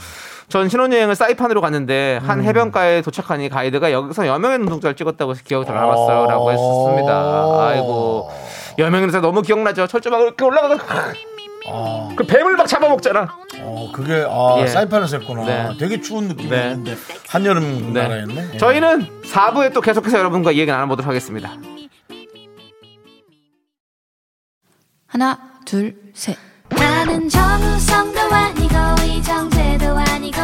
[0.48, 2.44] 전 신혼여행을 사이판으로 갔는데 한 음.
[2.44, 6.26] 해변가에 도착하니 가이드가 여기서 여명의 눈동자를 찍었다고 해서 기억이 더 남았어요.
[6.26, 7.68] 라고 했었습니다.
[7.68, 8.30] 아이고.
[8.78, 9.86] 여명의 눈동자 너무 기억나죠?
[9.86, 10.76] 철조망을 이렇게 올라가서
[12.16, 13.36] 그 뱀을 막 잡아먹잖아.
[13.60, 14.66] 어, 그게 아, 예.
[14.66, 15.44] 사이판에서 했구나.
[15.44, 15.76] 네.
[15.78, 16.96] 되게 추운 느낌이었는데
[17.28, 18.02] 한여름 네.
[18.02, 18.50] 나라였네.
[18.54, 18.58] 예.
[18.58, 21.52] 저희는 4부에 또 계속해서 여러분과 이 얘기 나눠보도록 하겠습니다.
[25.06, 26.36] 하나, 둘, 셋.
[26.70, 28.74] 나는 정우성도 아니고
[29.06, 30.38] 이정재도 아니고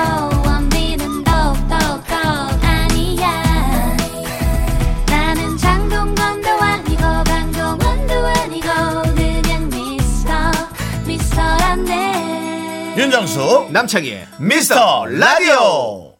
[13.09, 16.13] 윤정수 남창희의 미스터 라디오.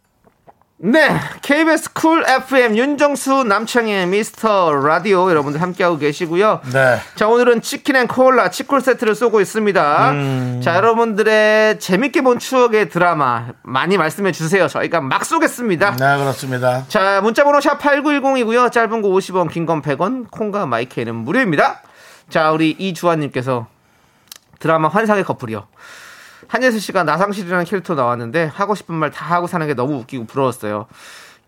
[0.77, 1.07] 네,
[1.43, 6.61] KBS 쿨 FM 윤정수 남창희의 미스터 라디오 여러분들 함께하고 계시고요.
[6.73, 6.97] 네.
[7.13, 10.11] 자, 오늘은 치킨 and 콜라 치콜 세트를 쏘고 있습니다.
[10.13, 10.61] 음.
[10.63, 14.67] 자, 여러분들의 재밌게 본 추억의 드라마 많이 말씀해 주세요.
[14.67, 15.91] 저희가 막 쏘겠습니다.
[15.95, 16.85] 네, 그렇습니다.
[16.87, 18.71] 자, 문자번호 샵 8910이고요.
[18.71, 21.83] 짧은 거 50원, 긴 건 100원, 콩과 마이크는 무료입니다.
[22.31, 23.67] 자, 우리 이주환님께서
[24.57, 25.67] 드라마 환상의 커플이요.
[26.49, 30.87] 한예슬 씨가 나상실이라는 캐릭터 나왔는데 하고 싶은 말 다 하고 사는 게 너무 웃기고 부러웠어요.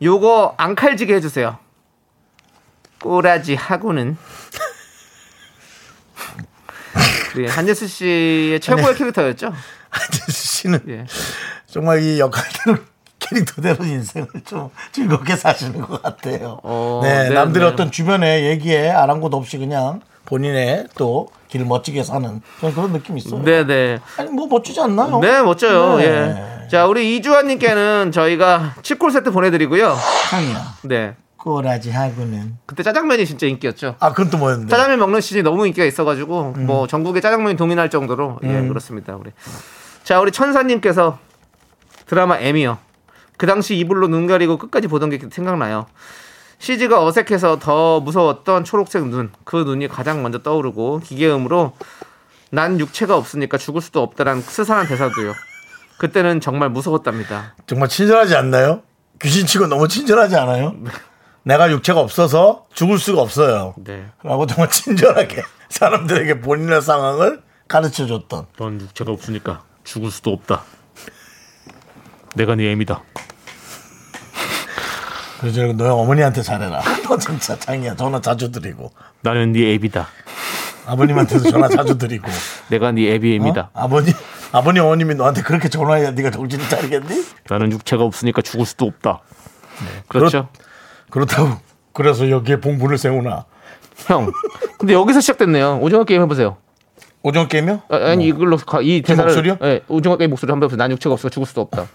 [0.01, 1.57] 요거 안 칼지게 해주세요.
[3.01, 4.15] 꼬라지 하고는.
[7.35, 9.53] 네, 한예슬 씨의 최고의 캐릭터였죠.
[9.89, 11.05] 한재수 씨는 예.
[11.65, 12.77] 정말 이 역할대로
[13.19, 16.59] 캐릭터대로 인생을 좀 즐겁게 사시는 것 같아요.
[16.63, 17.73] 어, 네, 네, 남들의 네.
[17.73, 23.43] 어떤 주변의 얘기에 아랑곳 없이 그냥 본인의 또 길 멋지게 사는 그런 느낌이 있어요.
[23.43, 23.99] 네네.
[24.17, 25.19] 아니 뭐 멋지지 않나요?
[25.19, 25.97] 네, 멋져요.
[25.97, 26.05] 네.
[26.63, 26.67] 예.
[26.69, 29.93] 자, 우리 이주환님께는 저희가 치콜 세트 보내드리고요.
[30.29, 30.75] 상이야.
[30.83, 31.15] 네.
[31.35, 32.57] 꼬라지 하고는.
[32.65, 33.95] 그때 짜장면이 진짜 인기였죠.
[33.99, 34.69] 아, 그건 또 뭐였는데?
[34.71, 36.65] 짜장면 먹는 시즌이 너무 인기가 있어가지고 음.
[36.67, 39.31] 뭐 전국에 짜장면이 동인할 정도로 예 그렇습니다 우리
[40.05, 41.17] 자 우리 천사님께서
[42.05, 42.77] 드라마 M이요
[43.35, 45.87] 그 당시 이불로 눈 가리고 끝까지 보던 게 생각나요
[46.61, 51.73] CG가 어색해서 더 무서웠던 초록색 눈 그 눈이 가장 먼저 떠오르고 기계음으로
[52.51, 55.33] 난 육체가 없으니까 죽을 수도 없다란 스산한 대사도요
[55.97, 58.83] 그때는 정말 무서웠답니다 정말 친절하지 않나요?
[59.21, 60.75] 귀신치고 너무 친절하지 않아요?
[61.43, 63.73] 내가 육체가 없어서 죽을 수가 없어요.
[63.77, 68.45] 네 라고 정말 친절하게 사람들에게 본인의 상황을 가르쳐 줬던.
[68.57, 70.63] 넌 육체가 없으니까 죽을 수도 없다.
[72.35, 73.01] 내가 네 애미다.
[75.41, 76.81] 그래서 너 어머니한테 잘해라.
[77.03, 77.95] 너 진짜 장이야.
[77.95, 78.91] 전화 자주 드리고.
[79.21, 80.07] 나는 네 애비다.
[80.85, 82.27] 아버님한테도 전화 자주 드리고.
[82.69, 83.71] 내가 네 애비 애미다.
[83.73, 83.81] 어?
[83.81, 84.13] 아버님,
[84.51, 87.25] 아버님, 어머님이 너한테 그렇게 전화해야 네가 정신을 차리겠니?
[87.49, 89.21] 나는 육체가 없으니까 죽을 수도 없다.
[90.07, 90.49] 그렇죠.
[91.09, 91.57] 그렇 다고.
[91.93, 93.45] 그래서 여기에 봉분을 세우나.
[94.07, 94.31] 형
[94.79, 96.57] 근데 여기서 시작됐네요 오징어 게임 해보세요
[97.21, 97.81] 오징어 게임이요?
[97.89, 99.57] 아, 아니 이걸로 가- 이 대사를 목소리요?
[99.61, 101.85] 예, 오징어 게임 목소리 한번 해보세요 난 육체가 없어 죽을 수도 없다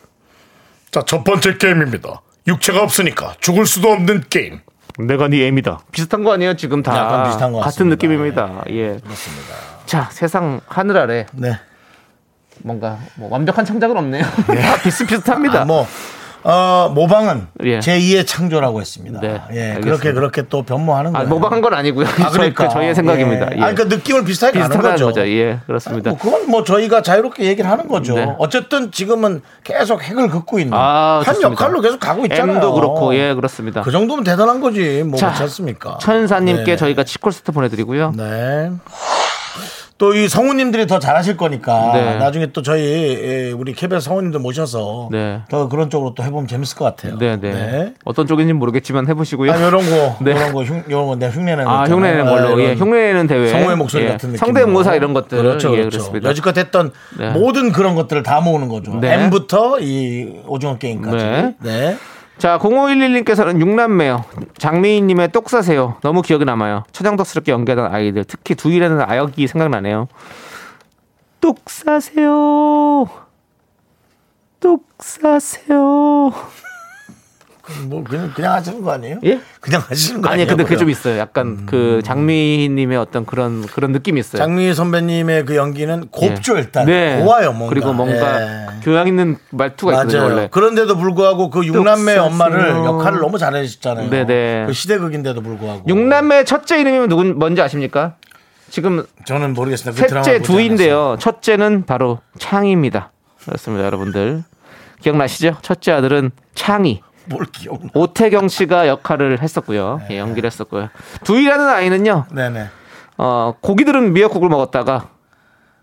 [0.93, 2.23] 자, 첫 번째 게임입니다.
[2.47, 4.61] 육체가 없으니까 죽을 수도 없는 게임.
[4.99, 5.81] 내가 네 애미다.
[5.93, 7.95] 비슷한 거 아니에요 지금 다 약간 비슷한 것 같은 같습니다.
[7.97, 11.59] 느낌입니다 예 그렇습니다 자 세상 하늘 아래 네.
[12.63, 15.87] 뭔가 뭐 완벽한 창작은 없네요 다 비슷비슷합니다 아, 뭐,
[16.43, 17.79] 어, 모방은 예.
[17.81, 19.21] 제2의 창조라고 했습니다.
[19.21, 19.81] 네, 예.
[19.81, 21.29] 그렇게 그렇게 또 변모하는 아, 거예요.
[21.29, 22.69] 모방한 건 아니고요 아, 그러니까.
[22.69, 23.57] 저희, 의 생각입니다 예.
[23.59, 23.63] 예.
[23.63, 25.07] 아니, 그러니까 느낌을 비슷하게 가는 비슷하다는 거죠.
[25.07, 28.15] 거죠 예 그렇습니다 뭐 그건 뭐 저희가 자유롭게 얘기를 하는 거죠.
[28.15, 28.35] 네.
[28.39, 31.51] 어쨌든 지금은 계속 핵을 긋고 있는 아, 한 좋습니다.
[31.51, 32.57] 역할로 계속 가고 있잖아요.
[32.57, 35.03] M도 그렇고 예 그렇습니까 그 정도면 대단한 거지.
[35.03, 35.99] 뭐 자, 그렇지 않습니까?
[36.01, 36.77] 천사님께 네.
[36.77, 38.71] 저희가 치콜 세트 보내드리고요 네.
[39.99, 42.17] 또 이 성우님들이 더 잘하실 거니까 네.
[42.19, 45.41] 나중에 또 저희 예, 우리 KBS 성우님들 모셔서 네.
[45.51, 47.19] 더 그런 쪽으로 또 해보면 재밌을 것 같아요.
[47.19, 50.33] 네네 어떤 쪽인지 모르겠지만 해보시고요 아, 요런 거, 네.
[50.33, 51.97] 요런 거, 흉, 요런 거, 내 흉내내는 아, 거 있잖아요.
[51.97, 52.49] 흉내내는 걸로.
[52.49, 53.49] 아, 예, 이런 흉내내는 대회.
[53.49, 54.39] 성우의 목소리 예, 같은 느낌.
[54.39, 55.39] 성대모사 이런 것들.
[55.39, 55.99] 그렇죠, 예, 그렇죠.
[55.99, 56.29] 그렇습니다.
[56.29, 57.31] 여지껏 했던 네.
[57.31, 58.95] 모든 그런 것들을 다 모으는 거죠.
[59.01, 59.15] 네.
[59.15, 61.55] M부터 이 오징어 게임까지.
[61.63, 61.97] 네.
[62.37, 62.39] 네.
[62.39, 64.25] 자, 0511님께서는 육남매요.
[64.59, 65.97] 장미희님의 똑 사세요.
[66.03, 66.85] 너무 기억에 남아요.
[66.93, 68.25] 처장덕스럽게 연기하던 아이들.
[68.25, 70.09] 특히 두이라는 아역이 생각나네요.
[71.41, 73.09] 똑 사세요.
[74.61, 76.33] 똑 사세요.
[77.89, 79.19] 뭐 그냥 그냥 하시는 거 아니에요?
[79.25, 79.41] 예?
[79.61, 80.49] 그냥 하시는 거 아니, 아니에요?
[80.49, 80.89] 근데 그게 좀?
[80.91, 81.19] 있어요.
[81.19, 84.39] 약간 그 장미희님의 어떤 그런 그런 느낌이 있어요.
[84.41, 86.61] 장미 선배님의 그 연기는 곱죠 예.
[86.61, 86.87] 일단.
[86.87, 87.21] 네.
[87.23, 87.69] 고와요 뭔가.
[87.69, 88.67] 그리고 뭔가 예.
[88.83, 90.35] 교양 있는 말투가 있거든요, 맞아요.
[90.35, 90.49] 원래.
[90.51, 92.17] 그런데도 불구하고 그 육남매.
[92.17, 94.11] 엄마를 역할을 너무 잘해주셨잖아요.
[94.11, 94.65] 네네.
[94.67, 95.85] 그 시대극인데도 불구하고.
[95.89, 98.15] 육남매 첫째 이름이 누군 뭔지 아십니까?
[98.71, 100.03] 지금 저는 모르겠습니다.
[100.03, 101.17] 그 셋째 두인데요.
[101.19, 103.13] 첫째는 바로 창희입니다.
[103.45, 104.43] 그렇습니다, 여러분들.
[105.01, 105.57] 기억나시죠?
[105.63, 107.01] 첫째 아들은 창희.
[107.29, 107.91] 뭘 기억나?
[107.95, 110.01] 오태경 씨가 역할을 했었고요.
[110.11, 110.89] 예, 연기를 했었고요.
[111.25, 112.27] 두이라는 아이는요.
[112.33, 112.67] 네네.
[113.19, 115.09] 어, 고기 들은 미역국을 먹었다가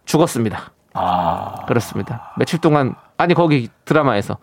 [0.05, 0.71] 죽었습니다.
[0.93, 1.65] 아.
[1.67, 2.33] 그렇습니다.
[2.37, 4.37] 며칠 동안 아니 거기 드라마에서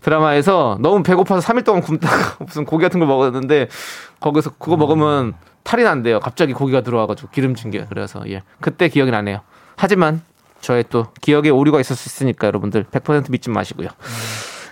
[0.00, 3.68] 드라마에서 너무 배고파서 3일 동안 굶다가 무슨 고기 같은 걸 먹었는데
[4.20, 6.20] 거기서 그거 먹으면 탈이 난대요.
[6.20, 9.40] 갑자기 고기가 들어와가지고 기름진 게 그래서 예 그때 기억이 나네요.
[9.76, 10.22] 하지만
[10.60, 13.88] 저의 또 기억에 오류가 있을 수 있으니까 여러분들 100% 믿지 마시고요.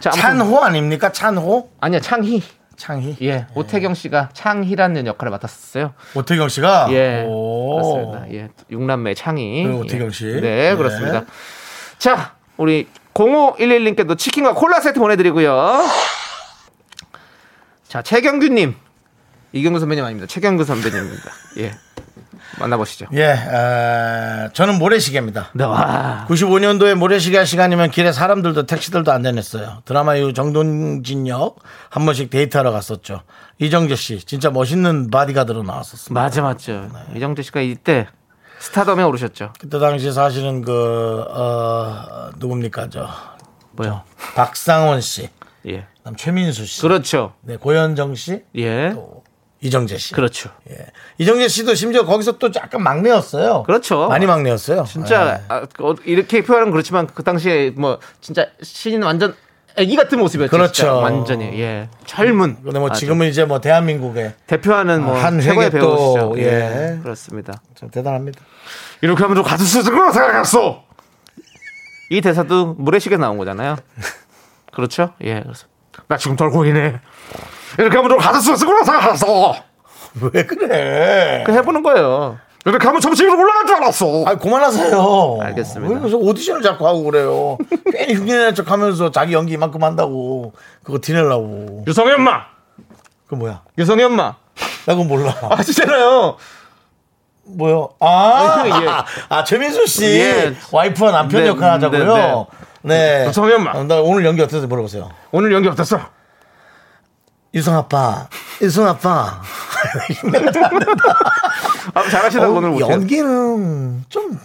[0.00, 1.10] 자, 찬호 아닙니까?
[1.12, 1.70] 찬호?
[1.80, 2.42] 아니야 창희
[2.76, 3.16] 창희?
[3.22, 5.94] 예 오태경 씨가 창희라는 역할을 맡았었어요.
[6.14, 6.88] 오태경 씨가?
[6.90, 7.76] 예 오.
[7.76, 8.32] 그렇습니다.
[8.34, 10.24] 예 육남매 창희 그리고 오태경 씨.
[10.26, 10.76] 네 네.
[10.76, 11.24] 그렇습니다.
[11.98, 15.84] 자 우리 0511님께도 치킨과 콜라 세트 보내 드리고요.
[17.88, 18.74] 자 최경규 님
[19.52, 20.26] 이경규 선배님 아닙니다.
[20.28, 21.30] 최경규 선배님입니다.
[21.58, 21.72] 예
[22.58, 23.06] 만나보시죠.
[23.12, 25.50] 예, 어, 저는 모래시계입니다.
[25.54, 29.82] 네, 와 95년도에 모래시계 할 시간이면 길에 사람들도 택시들도 안 다녔어요.
[29.84, 31.56] 드라마 이후 정동진 역
[31.90, 33.22] 한 번씩 데이트하러 갔었죠.
[33.58, 36.20] 이정재 씨 진짜 멋있는 바디가드로 나왔었습니다.
[36.20, 36.88] 맞아 맞죠.
[37.14, 38.06] 이정재 씨가 이때
[38.58, 39.52] 스타덤에 오르셨죠.
[39.58, 43.08] 그때 당시 사실은 그 어, 누굽니까 저
[43.72, 44.02] 뭐요?
[44.34, 45.28] 박상원 씨,
[45.66, 47.34] 예 그다음 최민수 씨, 그렇죠.
[47.42, 49.22] 네, 고현정 씨, 예 또
[49.60, 50.12] 이정재 씨.
[50.14, 50.50] 그렇죠.
[50.70, 50.86] 예.
[51.18, 53.62] 이정재 씨도 심지어 거기서 또 약간 막내였어요.
[53.64, 54.08] 그렇죠.
[54.08, 54.84] 많이 막내였어요.
[54.84, 55.44] 진짜 예.
[55.48, 59.34] 아, 어, 이렇게 표현은 그렇지만 그 당시에 뭐 진짜 신인 완전
[59.78, 60.50] 애기 같은 모습이었죠.
[60.50, 60.72] 그렇죠.
[60.72, 62.56] 진짜 완전히 예 젊은.
[62.62, 66.34] 근데 뭐 아주 지금은 이제 뭐 대한민국의 대표하는 뭐 한 최고의 배우시죠.
[66.38, 66.42] 예.
[66.42, 66.98] 예.
[67.02, 67.60] 그렇습니다.
[67.74, 68.40] 참 대단합니다.
[69.02, 70.84] 이렇게 하면 좀 가수 거라 생각했어.
[72.10, 73.76] 이 대사도 모래시계 나온 거잖아요.
[74.72, 75.12] 그렇죠?
[75.24, 75.40] 예.
[75.40, 75.66] 그래서
[76.08, 77.00] 나 지금 돌고 있네.
[77.78, 79.54] 이렇게 하면 좀 가수 쓰는 거라 생각했어.
[80.32, 81.42] 왜 그래?
[81.46, 82.38] 그 해보는 거예요.
[82.64, 84.24] 이렇게 하면 점심으로 올라갈 줄 알았어.
[84.26, 85.38] 아 그만하세요.
[85.40, 85.94] 알겠습니다.
[85.94, 87.58] 왜 그래서 오디션을 자꾸 하고 그래요?
[87.92, 90.52] 괜히 흉내낸 척 하면서 자기 연기 이만큼 한다고
[90.82, 91.84] 그거 티내려고.
[91.86, 92.46] 유성이 엄마.
[93.28, 93.62] 그 뭐야?
[93.78, 94.34] 유성이 엄마.
[94.86, 95.34] 나 그거 몰라.
[95.50, 96.36] 아시잖아요.
[97.44, 97.90] 뭐요?
[98.00, 98.88] 아, 예.
[99.28, 100.56] 아 최민수 씨 예.
[100.72, 102.46] 와이프와 남편 네, 역할 하자고요.
[102.82, 103.26] 네.
[103.28, 103.70] 유성이 엄마.
[103.72, 105.08] 아, 나 오늘 연기 어땠어 물어보세요.
[105.30, 106.00] 오늘 연기 어땠어?
[107.56, 108.28] 유성 아빠,
[108.60, 109.40] 유성 아빠.
[111.94, 112.90] 아, 잘하시다고 오늘 못해요.
[112.90, 114.38] 연기는 좀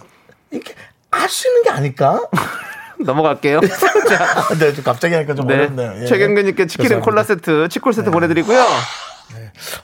[0.50, 0.74] 이렇게
[1.10, 2.20] 할 수 있는 게 아닐까?
[2.98, 3.60] 넘어갈게요.
[4.08, 5.54] 자, 네, 좀 갑자기 하니까 좀 네.
[5.54, 6.02] 어렵네요.
[6.02, 6.06] 예.
[6.06, 7.00] 최경근님께 치킨.
[7.00, 8.64] 콜라 세트, 치콜 세트 보내드리고요.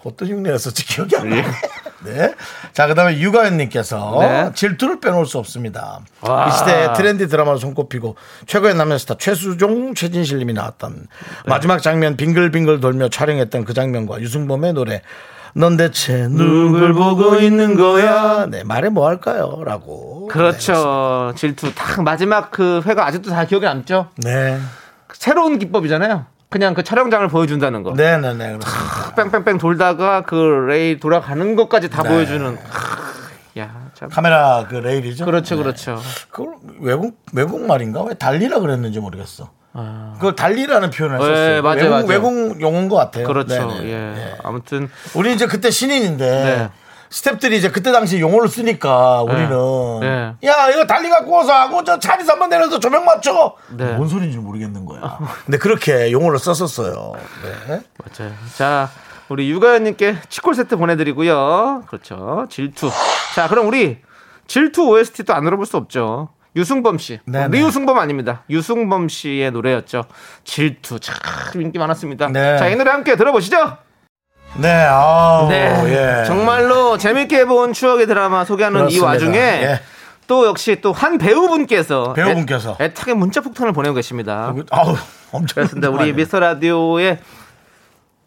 [0.04, 1.44] 어떤 흉내였을지 기억이 안 나요.
[2.04, 2.34] 네.
[2.72, 4.50] 자, 그 다음에 유가연님께서 네.
[4.54, 6.00] 질투를 빼놓을 수 없습니다.
[6.20, 6.48] 와.
[6.48, 11.06] 이 시대의 트렌디 드라마로 손꼽히고 최고의 남녀 스타 최수종, 최진실 님이 나왔던 네.
[11.46, 15.02] 마지막 장면 빙글빙글 돌며 촬영했던 그 장면과 유승범의 노래
[15.54, 18.46] 넌 대체 누굴 보고 있는 거야?
[18.46, 19.62] 네, 말해 뭐 할까요?
[19.64, 20.28] 라고.
[20.28, 21.32] 그렇죠.
[21.36, 21.74] 질투.
[21.74, 24.08] 딱 마지막 그 회가 아직도 다 기억에 남죠?
[24.18, 24.58] 네.
[25.12, 26.26] 새로운 기법이잖아요.
[26.50, 27.92] 그냥 그 촬영장을 보여준다는 거.
[27.92, 28.58] 네네네.
[28.58, 29.14] 그렇습니다.
[29.16, 30.34] 뺑뺑뺑 돌다가 그
[30.68, 32.08] 레일 돌아가는 것까지 다 네.
[32.08, 32.56] 보여주는.
[32.56, 34.08] 크, 야, 참.
[34.08, 35.24] 카메라 그 레일이죠?
[35.26, 35.62] 그렇죠, 네.
[35.62, 36.00] 그렇죠.
[36.30, 39.50] 그걸 외국 외국 말인가 왜 달리라 그랬는지 모르겠어.
[40.14, 41.62] 그걸 달리라는 표현을 네, 썼어요.
[41.62, 42.06] 맞아요, 외국, 맞아요.
[42.08, 43.26] 외국 용어인 것 같아요.
[43.26, 43.70] 그렇죠.
[43.82, 43.92] 예.
[43.92, 44.34] 예.
[44.42, 46.70] 아무튼 우리 이제 그때 신인인데 네.
[47.10, 49.48] 스탭들이 이제 그때 당시 용어를 쓰니까 우리는
[50.00, 50.34] 네.
[50.48, 53.54] 야 이거 달리 갖고 와서 하고 저 차비서 한번 내려서 조명 맞춰.
[53.76, 53.92] 네.
[53.94, 55.18] 뭔 소리인지 모르겠는 거야.
[55.46, 57.14] 근데 그렇게 용어를 썼었어요.
[57.42, 57.80] 네.
[57.98, 58.32] 맞아요.
[58.56, 58.90] 자,
[59.28, 61.84] 우리 유가연님께 치콜 세트 보내드리고요.
[61.86, 62.46] 그렇죠.
[62.50, 62.90] 질투.
[63.34, 63.98] 자, 그럼 우리
[64.46, 66.28] 질투 OST 또 안 들어볼 수 없죠.
[66.56, 67.20] 유승범 씨.
[67.26, 67.56] 네네.
[67.56, 68.42] 리유승범 아닙니다.
[68.50, 70.04] 유승범 씨의 노래였죠.
[70.44, 70.98] 질투.
[70.98, 71.14] 참
[71.60, 72.28] 인기 많았습니다.
[72.28, 72.58] 네.
[72.58, 73.76] 자, 이 노래 함께 들어보시죠.
[74.56, 74.84] 네.
[74.88, 75.46] 아.
[75.48, 76.20] 네.
[76.22, 76.24] 예.
[76.26, 79.06] 정말로 재밌게 본 추억의 드라마 소개하는 그렇습니다.
[79.06, 79.80] 이 와중에 예.
[80.26, 82.76] 또 역시 또 한 배우분께서 배우분께서.
[82.80, 84.52] 애, 애타게 문자 폭탄을 보내고 계십니다.
[84.70, 84.96] 아우
[85.32, 85.90] 엄청 그렇습니다.
[85.90, 87.18] 우리 미스터 라디오에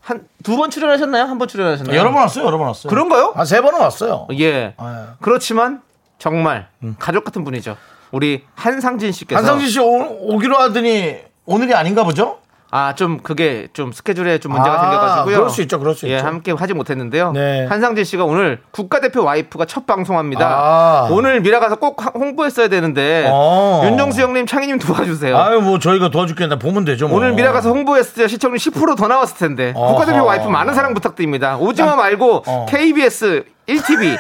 [0.02, 1.26] 한 두 번 출연하셨나요?
[1.26, 1.96] 한 번 출연하셨나요?
[1.96, 2.46] 여러 번 왔어요.
[2.46, 2.90] 여러 번 왔어요.
[2.90, 3.34] 그런가요?
[3.36, 4.28] 한 세 번은 왔어요.
[4.40, 4.74] 예.
[4.78, 5.82] 아, 그렇지만
[6.18, 6.68] 정말
[6.98, 7.78] 가족 같은 분이죠.
[8.12, 12.40] 우리 한상진 씨께서 한상진 씨 오, 오기로 하더니 오늘이 아닌가 보죠?
[12.74, 15.36] 아, 좀 그게 좀 스케줄에 좀 문제가 아, 생겨가지고요.
[15.36, 16.26] 그럴 수 있죠, 그럴 수 예, 있죠.
[16.26, 17.34] 함께 하지 못했는데요.
[17.34, 17.66] 네.
[17.68, 20.48] 한상진 씨가 오늘 국가대표 와이프가 첫 방송합니다.
[20.48, 21.08] 아.
[21.12, 23.82] 오늘 미라 가서 꼭 하- 홍보했어야 되는데 어.
[23.86, 25.38] 윤정수 형님, 창희님 도와주세요.
[25.38, 27.10] 아유 뭐 저희가 도와줄겠나 보면 되죠.
[27.10, 27.18] 뭐.
[27.18, 29.88] 오늘 미라 가서 홍보했을 때 시청률 10%더 나왔을 텐데 어허.
[29.94, 31.58] 국가대표 와이프 많은 사랑 부탁드립니다.
[31.58, 32.66] 오징어 말고 어.
[32.70, 34.18] KBS 1TV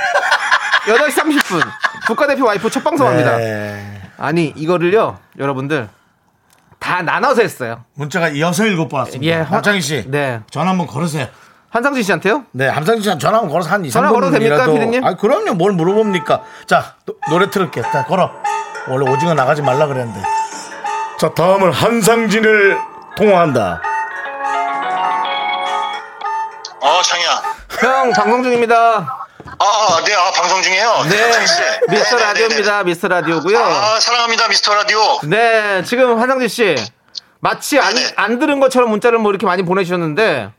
[0.88, 1.62] 8시 30분
[2.08, 3.38] 국가대표 와이프 첫 방송합니다.
[3.38, 4.02] 네.
[4.18, 5.88] 아니 이거를요 여러분들
[6.82, 7.86] 다 나눠서 했어요.
[7.94, 9.32] 문자가 여섯 일곱 번 왔습니다.
[9.34, 10.04] 예, 남창희 씨.
[10.08, 10.42] 네.
[10.50, 11.28] 전화 한번 걸으세요.
[11.70, 12.44] 한상진 씨한테요?
[12.52, 15.06] 네, 함상진 씨한 전화 한번 걸어서 한 2, 전화 3분 걸어도 됩니까, 피디님?
[15.06, 15.54] 아, 그럼요.
[15.54, 16.42] 뭘 물어봅니까?
[16.66, 17.82] 자, 노, 노래 틀을게.
[17.84, 18.32] 자, 걸어.
[18.90, 20.22] 원래 오징어 나가지 말라 그랬는데.
[21.18, 22.78] 자, 다음은 한상진을
[23.16, 23.82] 통화한다.
[26.82, 27.42] 어, 창이야.
[27.80, 29.28] 형 방송 중입니다.
[29.60, 31.04] 아, 아, 네, 아, 방송 중이에요.
[31.10, 31.40] 네.
[31.40, 32.84] 미스터 네, 네, 네, 라디오입니다.
[32.84, 33.58] 미스터 라디오고요.
[33.58, 33.64] 네.
[33.64, 35.20] 아, 사랑합니다, 미스터 라디오.
[35.24, 36.76] 네, 지금 한상진 씨
[37.40, 37.94] 마치 안.
[38.16, 40.50] 안 들은 것처럼 문자를 뭐 이렇게 많이 보내주셨는데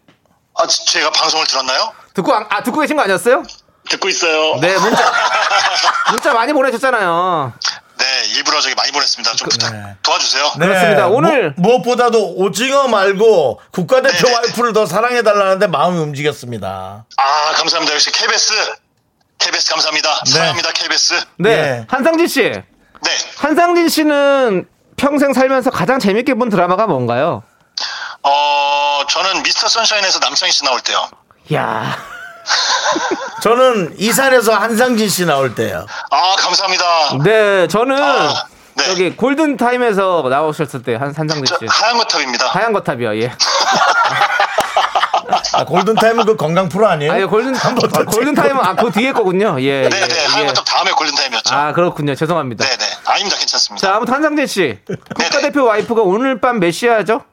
[0.58, 1.92] 아, 지- 제가 방송을 들었나요?
[2.14, 3.42] 듣고 안- 아 듣고 계신 거 아니었어요?
[3.88, 4.56] 듣고 있어요.
[4.60, 5.12] 네, 문자
[6.10, 7.52] 문자 많이 보내셨잖아요.
[8.12, 9.36] 네, 일부러 저기 많이 보냈습니다.
[9.36, 9.96] 좀 부탁, 네.
[10.02, 10.52] 도와주세요.
[10.58, 11.06] 네, 그렇습니다.
[11.08, 14.34] 오늘- 무, 무엇보다도 오징어 말고 국가대표 네네네.
[14.34, 17.06] 와이프를 더 사랑해 달라는데 마음이 움직였습니다.
[17.16, 17.94] 아, 감사합니다.
[17.94, 18.52] 역시 KBS.
[19.38, 20.22] KBS 감사합니다.
[20.26, 20.30] 네.
[20.30, 21.24] 사랑합니다, KBS.
[21.38, 21.86] 네, 예.
[21.88, 22.62] 한상진 씨, 네.
[23.38, 27.42] 한상진 씨는 평생 살면서 가장 재밌게 본 드라마가 뭔가요?
[28.22, 31.08] 어, 저는 미스터 선샤인에서 남창희 씨 나올 때요.
[31.54, 31.96] 야,
[33.42, 35.86] 저는 이산에서 한상진 씨 나올 때요.
[36.10, 36.84] 아, 감사합니다.
[37.24, 38.90] 네, 저는 아, 네.
[38.90, 42.46] 여기 골든 타임에서 나오셨을 때 한 한상진 저씨 하얀 거탑입니다.
[42.48, 43.32] 하얀 거탑이요, 예.
[45.54, 47.12] 아, 골든 타임은 그 건강 프로 아니에요?
[47.12, 49.88] 아니 골든 아, 골든 타임은 아 그 뒤에 거군요, 예.
[49.88, 50.46] 네, 예, 네, 하얀 예.
[50.48, 51.54] 거탑 다음에 골든 타임이었죠.
[51.54, 52.64] 아 그렇군요, 죄송합니다.
[52.64, 52.84] 네, 네.
[53.06, 53.36] 아닙니다.
[53.38, 53.86] 괜찮습니다.
[53.86, 54.78] 자, 아무튼 한상진 씨
[55.16, 57.24] 국가대표 와이프가 오늘 밤 몇 시에 하죠?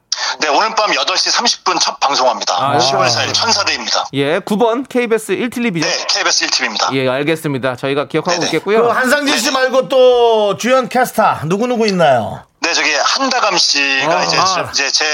[0.42, 2.54] 네, 오늘 밤 8시 30분 첫 방송합니다.
[2.56, 4.06] 아, 10월 4일 천사대입니다.
[4.14, 5.82] 예, 9번 KBS 1TV죠.
[5.82, 6.94] 네, KBS 1TV입니다.
[6.94, 7.76] 예, 알겠습니다.
[7.76, 8.46] 저희가 기억하고 네네.
[8.46, 8.84] 있겠고요.
[8.84, 12.42] 그 한상진 씨 말고 또 주연 캐스터 누구 누구 있나요?
[12.62, 14.46] 네, 저기 한다감 씨가 아, 이제, 아.
[14.46, 15.06] 저- 이제 제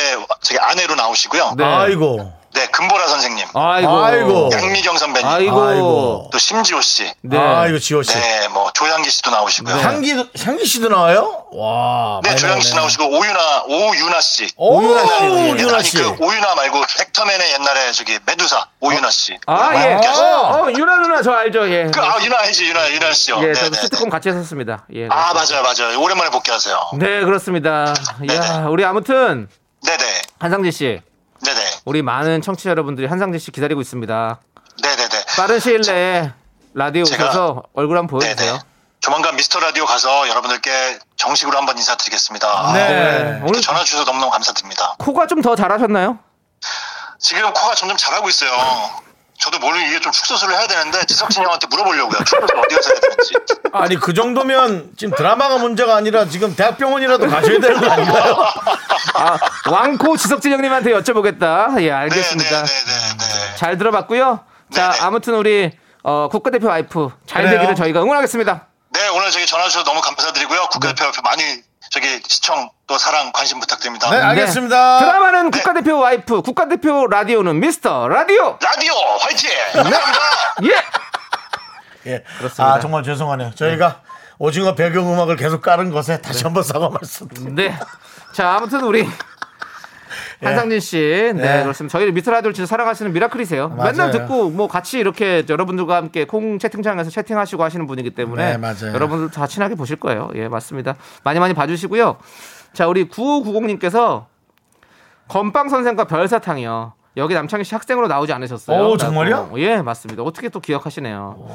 [0.41, 1.53] 저기 아내로 나오시고요.
[1.57, 1.63] 네.
[1.65, 2.31] 아이고.
[2.55, 3.45] 네, 금보라 선생님.
[3.53, 4.03] 아이고.
[4.03, 4.49] 아이고.
[4.53, 5.27] 양미경 선배님.
[5.29, 5.61] 아이고.
[5.61, 6.29] 아이고.
[6.31, 7.11] 또 심지호 씨.
[7.21, 7.37] 네.
[7.37, 8.17] 아이고 지호 씨.
[8.17, 9.75] 네, 뭐 조양기 씨도 나오시고요.
[9.75, 11.45] 향기 향기 씨도 나와요?
[11.51, 12.21] 와.
[12.23, 12.73] 네, 조양기 씨.
[12.73, 14.47] 나오시고 오유나 오유나 씨.
[14.55, 15.97] 오, 네, 유나 아니 씨.
[15.97, 19.37] 그 오유나 말고 벡터맨의 옛날에 저기 메두사 오유나 씨.
[19.47, 19.91] 아, 예.
[19.91, 20.25] 함께 하시죠.
[20.25, 21.69] 어, 어, 유나 누나 저 알죠?
[21.69, 21.91] 예.
[21.93, 23.37] 그, 아, 유나 알지, 유나, 유나 씨요.
[23.41, 24.09] 예, 네, 저도 네, 네.
[24.09, 24.85] 같이 했었습니다.
[24.95, 25.07] 예.
[25.09, 25.99] 아, 맞아요, 맞아요.
[25.99, 26.91] 오랜만에 복귀하세요.
[26.99, 27.93] 네, 그렇습니다.
[28.31, 29.49] 야, 우리 아무튼
[29.85, 30.21] 네네.
[30.39, 31.01] 한상진 씨,
[31.43, 31.59] 네네.
[31.85, 34.39] 우리 많은 청취자 여러분들이 한상진 씨 기다리고 있습니다.
[34.81, 35.25] 네네네.
[35.37, 36.31] 빠른 시일 내에
[36.73, 38.51] 라디오 오셔서 얼굴 한번 보여주세요.
[38.53, 38.63] 네네.
[38.99, 42.73] 조만간 미스터 라디오 가서 여러분들께 정식으로 한번 인사드리겠습니다.
[42.73, 43.41] 네.
[43.45, 44.95] 오늘 전화 주셔서 너무너무 감사드립니다.
[44.97, 46.17] 코가 좀 더 잘하셨나요?
[47.19, 48.51] 지금 코가 점점 잘하고 있어요.
[49.37, 52.17] 저도 모르 이게 좀 축소수를 해야 되는데 지석진 형한테 물어보려고요.
[52.19, 53.33] 축소수 어디 가서 해야 되는지.
[53.73, 58.37] 아니 그 정도면 지금 드라마가 문제가 아니라 지금 대학병원이라도 가셔야 되는 거 아닌가요?
[59.15, 59.37] 아,
[59.69, 61.81] 왕코 지석진 형님한테 여쭤보겠다.
[61.81, 62.63] 예, 알겠습니다.
[62.63, 63.55] 네 네네네.
[63.57, 64.39] 잘 들어봤고요.
[64.71, 65.03] 자, 네네.
[65.03, 65.71] 아무튼 우리
[66.03, 67.57] 어, 국가대표 와이프 잘 그래요.
[67.57, 68.67] 되기를 저희가 응원하겠습니다.
[68.93, 70.67] 네 오늘 저기 전화 주셔서 너무 감사드리고요.
[70.71, 71.43] 국가대표 옆에 많이
[71.95, 74.09] 저기 시청 또 사랑 관심 부탁드립니다.
[74.09, 74.99] 네, 알겠습니다.
[74.99, 75.59] 드라마는 네.
[75.59, 78.59] 국가대표 와이프, 국가대표 라디오는 미스터 라디오.
[78.61, 78.91] 라디오
[79.21, 79.49] 화이팅!
[79.71, 80.19] 감사합니다.
[80.63, 82.11] 예.
[82.11, 82.23] 예.
[82.37, 82.65] 그렇습니다.
[82.65, 83.55] 아 정말 죄송하네요.
[83.55, 84.01] 저희가
[84.39, 87.29] 오징어 배경 음악을 계속 깔은 것에 다시 한번 사과 말씀.
[87.55, 87.73] 네.
[88.33, 89.09] 자, 아무튼 우리
[90.45, 90.97] 한상진 씨,
[91.35, 91.63] 네, 예.
[91.63, 91.97] 그렇습니다.
[91.97, 93.69] 저희 미스터 라디오를 진짜 사랑하시는 미라클이세요.
[93.69, 93.91] 맞아요.
[93.91, 98.93] 맨날 듣고 뭐 같이 이렇게 여러분들과 함께 콩 채팅창에서 채팅하시고 하시는 분이기 때문에 네, 맞아요.
[98.93, 100.29] 여러분들 다 친하게 보실 거예요.
[100.35, 100.95] 예, 맞습니다.
[101.23, 102.17] 많이 많이 봐주시고요.
[102.73, 104.25] 자, 우리 9590님께서
[105.27, 106.93] 건빵 선생과 별사탕이요.
[107.17, 108.89] 여기 남창희 씨 학생으로 나오지 않으셨어요?
[108.89, 108.97] 오.
[108.97, 109.51] 정말요?
[109.57, 110.23] 예, 맞습니다.
[110.23, 111.47] 어떻게 또 기억하시네요.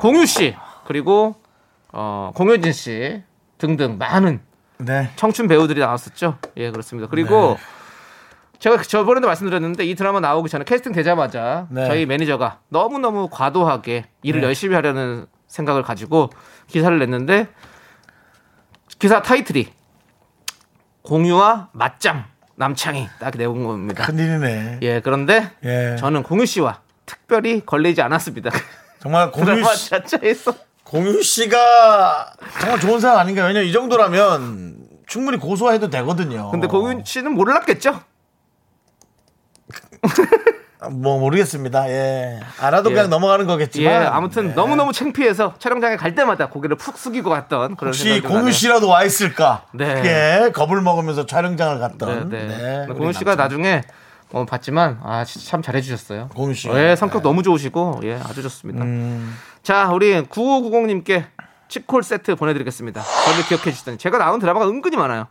[0.00, 0.54] 공유 씨
[0.86, 1.34] 그리고
[1.92, 3.22] 어, 공효진 씨
[3.58, 4.40] 등등 많은
[4.78, 5.10] 네.
[5.16, 6.38] 청춘 배우들이 나왔었죠.
[6.56, 7.08] 예, 그렇습니다.
[7.08, 7.56] 그리고
[8.62, 11.84] 제가 저번에도 말씀드렸는데 이 드라마 나오기 전에 캐스팅 되자마자 네.
[11.88, 14.46] 저희 매니저가 너무너무 과도하게 일을 네.
[14.46, 16.30] 열심히 하려는 생각을 가지고
[16.68, 17.48] 기사를 냈는데
[19.00, 19.66] 기사 타이틀이
[21.02, 22.24] 공유와 맞짱
[22.54, 24.06] 남창희 딱 내온 겁니다.
[24.06, 24.78] 큰일이네.
[24.82, 25.96] 예, 그런데 예.
[25.98, 28.50] 저는 공유 씨와 특별히 걸리지 않았습니다.
[29.00, 30.54] 정말 공유 드라마 씨, 자체에서
[30.84, 33.46] 공유 씨가 정말 좋은 사람 아닌가요?
[33.46, 34.76] 왜냐면 이 정도라면
[35.08, 36.52] 충분히 고소해도 되거든요.
[36.52, 38.11] 근데 공유 씨는 몰랐겠죠?
[40.90, 41.88] 뭐 모르겠습니다.
[41.90, 42.40] 예.
[42.58, 42.94] 알아도 예.
[42.94, 44.06] 그냥 넘어가는 예, 거겠지만.
[44.08, 44.54] 아무튼 네.
[44.54, 48.50] 너무너무 창피해서 촬영장에 갈 때마다 고개를 푹 숙이고 갔던 그런 혹시 공유.
[48.50, 49.66] 씨라도 와 있을까?
[49.72, 49.86] 네.
[50.46, 52.28] 예, 겁을 먹으면서 촬영장을 네, 갔던.
[52.30, 52.46] 네.
[52.48, 53.36] 네, 공유 우리 씨가.
[53.36, 53.82] 나중에
[54.32, 56.30] 어, 봤지만 아 참 잘해 주셨어요.
[56.34, 56.76] 공유 씨가.
[56.82, 58.82] 예, 성격 너무 좋으시고 예 아주 좋습니다.
[58.82, 59.36] 음.
[59.62, 61.26] 자 우리 9590 님께
[61.68, 63.02] 치콜 세트 보내 드리겠습니다.
[63.26, 65.28] 저를 기억해 주시다니 제가 나온 드라마가 은근히 많아요.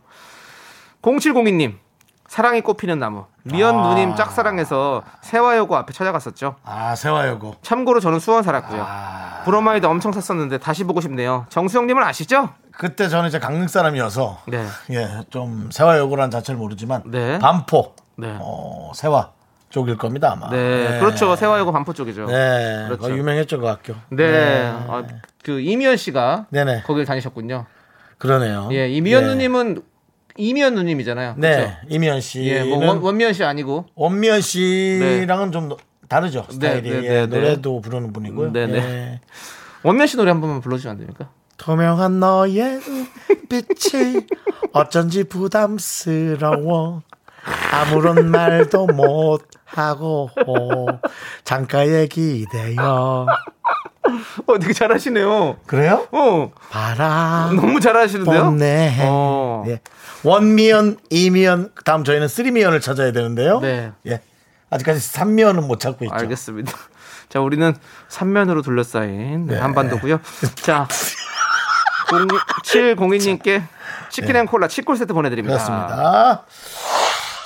[1.02, 1.74] 0702님
[2.32, 3.88] 사랑이 꽃피는 나무 미연 아.
[3.88, 6.54] 누님 짝사랑해서 세화여고 앞에 찾아갔었죠.
[6.64, 7.56] 아, 세화여고.
[7.60, 8.82] 참고로 저는 수원 살았고요.
[8.82, 9.42] 아.
[9.44, 11.44] 브로마이드 엄청 샀었는데 다시 보고 싶네요.
[11.50, 12.48] 정수영님은 아시죠?
[12.70, 14.64] 그때 저는 이제 강릉 사람이어서 네.
[14.92, 17.38] 예, 좀 세화여고라는 자체를 모르지만 네.
[17.38, 18.34] 반포, 네.
[18.40, 19.32] 어, 세화
[19.68, 20.48] 쪽일 겁니다 아마.
[20.48, 21.36] 네, 그렇죠.
[21.36, 22.24] 세화여고 반포 쪽이죠.
[22.28, 23.14] 네, 그렇죠.
[23.14, 23.92] 유명했죠 그 학교.
[24.08, 25.06] 네, 어,
[25.44, 26.84] 그 이미연 씨가 네네.
[26.84, 27.66] 거길 다니셨군요.
[28.16, 28.70] 그러네요.
[28.72, 29.28] 예, 이미연 네.
[29.28, 29.91] 누님은
[30.36, 31.34] 이미연 누님이잖아요.
[31.36, 31.76] 네, 그렇죠?
[31.88, 33.86] 이미연 씨는 예, 뭐 원, 원미연 씨 아니고.
[33.94, 35.70] 원미연 씨랑은 좀
[36.08, 36.90] 다르죠 스타일이.
[36.90, 38.52] 네, 네, 예, 네, 노래도 부르는 분이고요.
[38.52, 38.76] 네, 네.
[38.78, 39.20] 예.
[39.82, 41.28] 원미연 씨 노래 한 번만 불러주시면 안 됩니까?
[41.58, 42.80] 투명한 너의
[43.48, 44.26] 빛이
[44.72, 47.02] 어쩐지 부담스러워
[47.72, 50.30] 아무런 말도 못 하고
[51.44, 53.26] 잠깐에 기대요.
[54.46, 55.56] 어, 되게 잘하시네요.
[55.66, 56.06] 그래요?
[56.10, 58.44] 어, 바람 너무 잘하시는데요?
[58.44, 59.64] 봄내 어.
[59.68, 59.80] 예.
[60.24, 63.60] 원미연, 이미연, 다음 저희는 쓰리미연을 찾아야 되는데요.
[63.60, 63.92] 네.
[64.06, 64.20] 예.
[64.70, 66.14] 아직까지 삼미연은 못 찾고 있죠.
[66.14, 66.72] 알겠습니다.
[67.28, 67.74] 자, 우리는
[68.08, 70.20] 삼면으로 둘러싸인 네, 한반도고요.
[70.56, 70.86] 자,
[72.08, 73.62] 0702님께
[74.10, 75.56] 치킨 and 콜라 치콜 세트 보내드립니다.
[75.56, 75.64] 네.
[75.64, 76.44] 그렇습니다.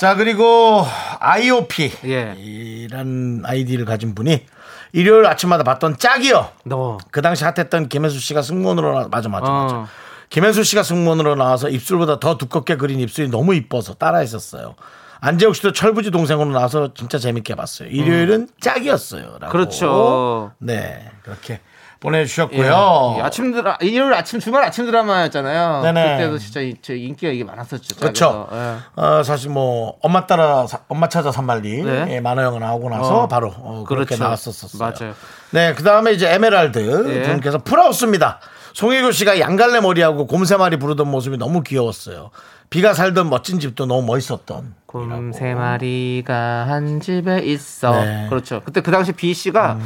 [0.00, 0.84] 자, 그리고
[1.20, 1.92] IOP.
[2.04, 2.34] 예.
[2.36, 4.44] 이란 아이디를 가진 분이
[4.92, 6.50] 일요일 아침마다 봤던 짝이요.
[6.64, 6.98] 너.
[7.10, 9.74] 그 당시 핫했던 김혜수 씨가 승무원으로 나, 맞아 맞아 맞아.
[9.76, 9.88] 어.
[10.30, 14.74] 김혜수 씨가 승무원으로 나와서 입술보다 더 두껍게 그린 입술이 너무 이뻐서 따라했었어요.
[15.20, 17.88] 안재욱 씨도 철부지 동생으로 나와서 진짜 재밌게 봤어요.
[17.88, 19.36] 일요일은 짝이었어요.
[19.40, 19.50] 라고.
[19.52, 20.52] 그렇죠.
[20.58, 21.60] 네, 그렇게
[22.00, 23.16] 보내주셨고요.
[23.18, 25.82] 예, 아침 드라 일요일 아침 주말 아침 드라마였잖아요.
[25.82, 26.16] 네네.
[26.18, 27.96] 그때도 진짜 이- 저 인기가 이게 많았었죠.
[27.96, 28.48] 그렇죠.
[28.52, 28.76] 예.
[29.02, 32.06] 어, 사실 뭐 엄마 따라 사- 엄마 찾아 산말리 네.
[32.10, 34.24] 예, 만화영화 나오고 나서 어, 바로 어, 그렇게 그렇죠.
[34.24, 34.78] 나왔었었어요.
[34.78, 35.14] 맞아요.
[35.52, 37.22] 네, 그 다음에 이제 에메랄드 예.
[37.22, 38.40] 분께서 풀하우스입니다.
[38.76, 42.30] 송혜교 씨가 양갈래 머리하고 곰새마리 부르던 모습이 너무 귀여웠어요.
[42.68, 44.74] 비가 살던 멋진 집도 너무 멋있었던.
[44.84, 47.92] 곰세 마리가 한 집에 있어.
[47.92, 48.24] 네.
[48.24, 48.28] 음.
[48.28, 48.60] 그렇죠.
[48.66, 49.78] 그때 그 당시 B 씨가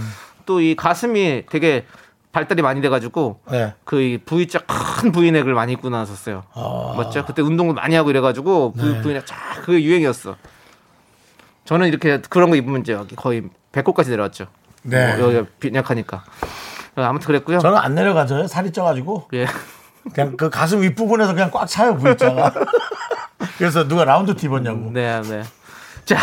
[0.45, 1.87] 또이 가슴이 되게
[2.33, 3.75] 발달이 많이 돼가지고 네.
[3.85, 6.43] 그이 V자 큰 V넥을 많이 입고 나왔었어요.
[6.53, 6.95] 아.
[6.97, 7.25] 맞죠?
[7.25, 9.03] 그때 운동을 많이 하고 이래가지고 V, 네.
[9.03, 10.35] V넥 쫙 그게 유행이었어.
[11.65, 14.49] 저는 이렇게 그런 거 입으면 이제 거의 배꼽까지 내려왔죠.
[14.83, 15.17] 네.
[15.17, 16.25] 뭐 여기가 빈약하니까.
[16.97, 17.59] 아무튼 그랬고요.
[17.59, 18.47] 저는 안 내려가져요.
[18.47, 19.29] 살이 쪄가지고.
[19.35, 19.47] 예.
[20.15, 22.53] 그냥 그 가슴 윗부분에서 그냥 꽉 차요, V자가.
[23.59, 24.91] 그래서 누가 라운드 티 입었냐고.
[24.93, 25.43] 네, 네.
[26.05, 26.17] 자,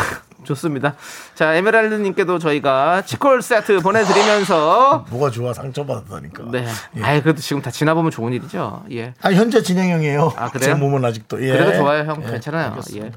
[0.43, 0.95] 좋습니다.
[1.35, 6.45] 자, 에메랄드님께도 저희가 치콜 세트 보내드리면서 뭐가 좋아, 상처받았다니까.
[6.51, 6.67] 네.
[7.01, 8.83] 아이, 그래도 지금 다 지나보면 좋은 일이죠.
[8.91, 9.13] 예.
[9.21, 10.33] 아, 현재 진행형이에요.
[10.35, 10.73] 아, 그래요?
[10.73, 11.43] 제 몸은 아직도.
[11.43, 11.51] 예.
[11.51, 12.23] 그래도 좋아요, 형.
[12.25, 12.69] 예, 괜찮아요.
[12.71, 13.07] 알겠습니다.
[13.07, 13.11] 예.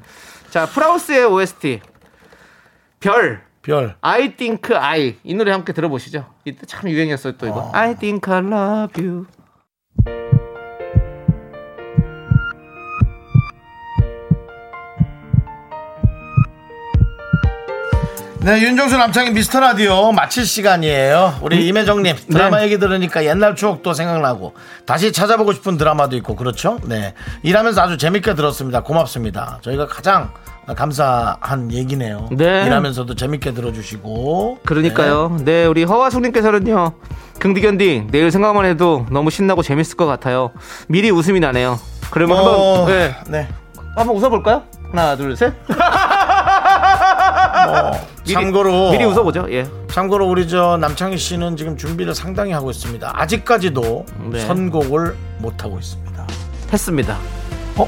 [0.49, 1.81] 자, 프라우스의 OST.
[2.99, 3.41] 별.
[3.61, 3.95] 별.
[4.01, 5.15] I think I.
[5.23, 6.25] 이 노래 함께 들어보시죠.
[6.45, 7.71] 이때 참 유행이었어요, 또 이거.
[7.73, 9.25] I think I love you.
[18.43, 21.35] 네, 윤정수 남창의 미스터 라디오 마칠 시간이에요.
[21.43, 22.63] 우리 임혜정님 드라마 네.
[22.65, 24.55] 얘기 들으니까 옛날 추억도 생각나고
[24.87, 26.79] 다시 찾아보고 싶은 드라마도 있고 그렇죠?
[26.85, 27.13] 네,
[27.43, 28.81] 일하면서 아주 재밌게 들었습니다.
[28.81, 29.59] 고맙습니다.
[29.61, 30.31] 저희가 가장
[30.75, 32.29] 감사한 얘기네요.
[32.31, 32.65] 네.
[32.65, 35.37] 일하면서도 재밌게 들어주시고 그러니까요.
[35.45, 36.93] 네, 우리 허화숙님께서는요.
[37.39, 40.49] 긍디견디 내일 생각만 해도 너무 신나고 재밌을 것 같아요.
[40.87, 41.79] 미리 웃음이 나네요.
[42.09, 43.47] 그러면 뭐, 한번 네, 네.
[43.95, 44.63] 한번 웃어볼까요?
[44.89, 45.53] 하나, 둘, 셋.
[48.23, 49.47] 미리- 참고로 미리 웃어보죠.
[49.51, 49.67] 예.
[49.89, 53.11] 참고로 우리 저 남창희 씨는 지금 준비를 상당히 하고 있습니다.
[53.13, 54.39] 아직까지도 네.
[54.41, 56.27] 선곡을 못 하고 있습니다.
[56.71, 57.17] 했습니다.
[57.77, 57.87] 어?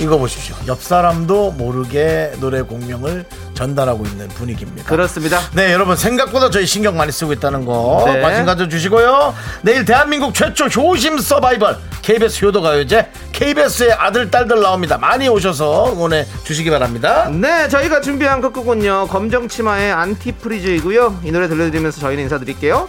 [0.00, 0.54] 이거 보십시오.
[0.68, 3.24] 옆 사람도 모르게 노래 공명을
[3.54, 4.88] 전달하고 있는 분위기입니다.
[4.88, 5.40] 그렇습니다.
[5.52, 8.20] 네, 여러분 생각보다 저희 신경 많이 쓰고 있다는 거 네.
[8.20, 9.34] 관심 가져주시고요.
[9.62, 14.98] 내일 대한민국 최초 효심 서바이벌 KBS 효도가요제 KBS의 아들 딸들 나옵니다.
[14.98, 17.28] 많이 오셔서 응원해 주시기 바랍니다.
[17.28, 19.08] 네, 저희가 준비한 끝곡은요.
[19.08, 21.20] 검정 치마의 안티프리즈이고요.
[21.24, 22.88] 이 노래 들려드리면서 저희는 인사드릴게요.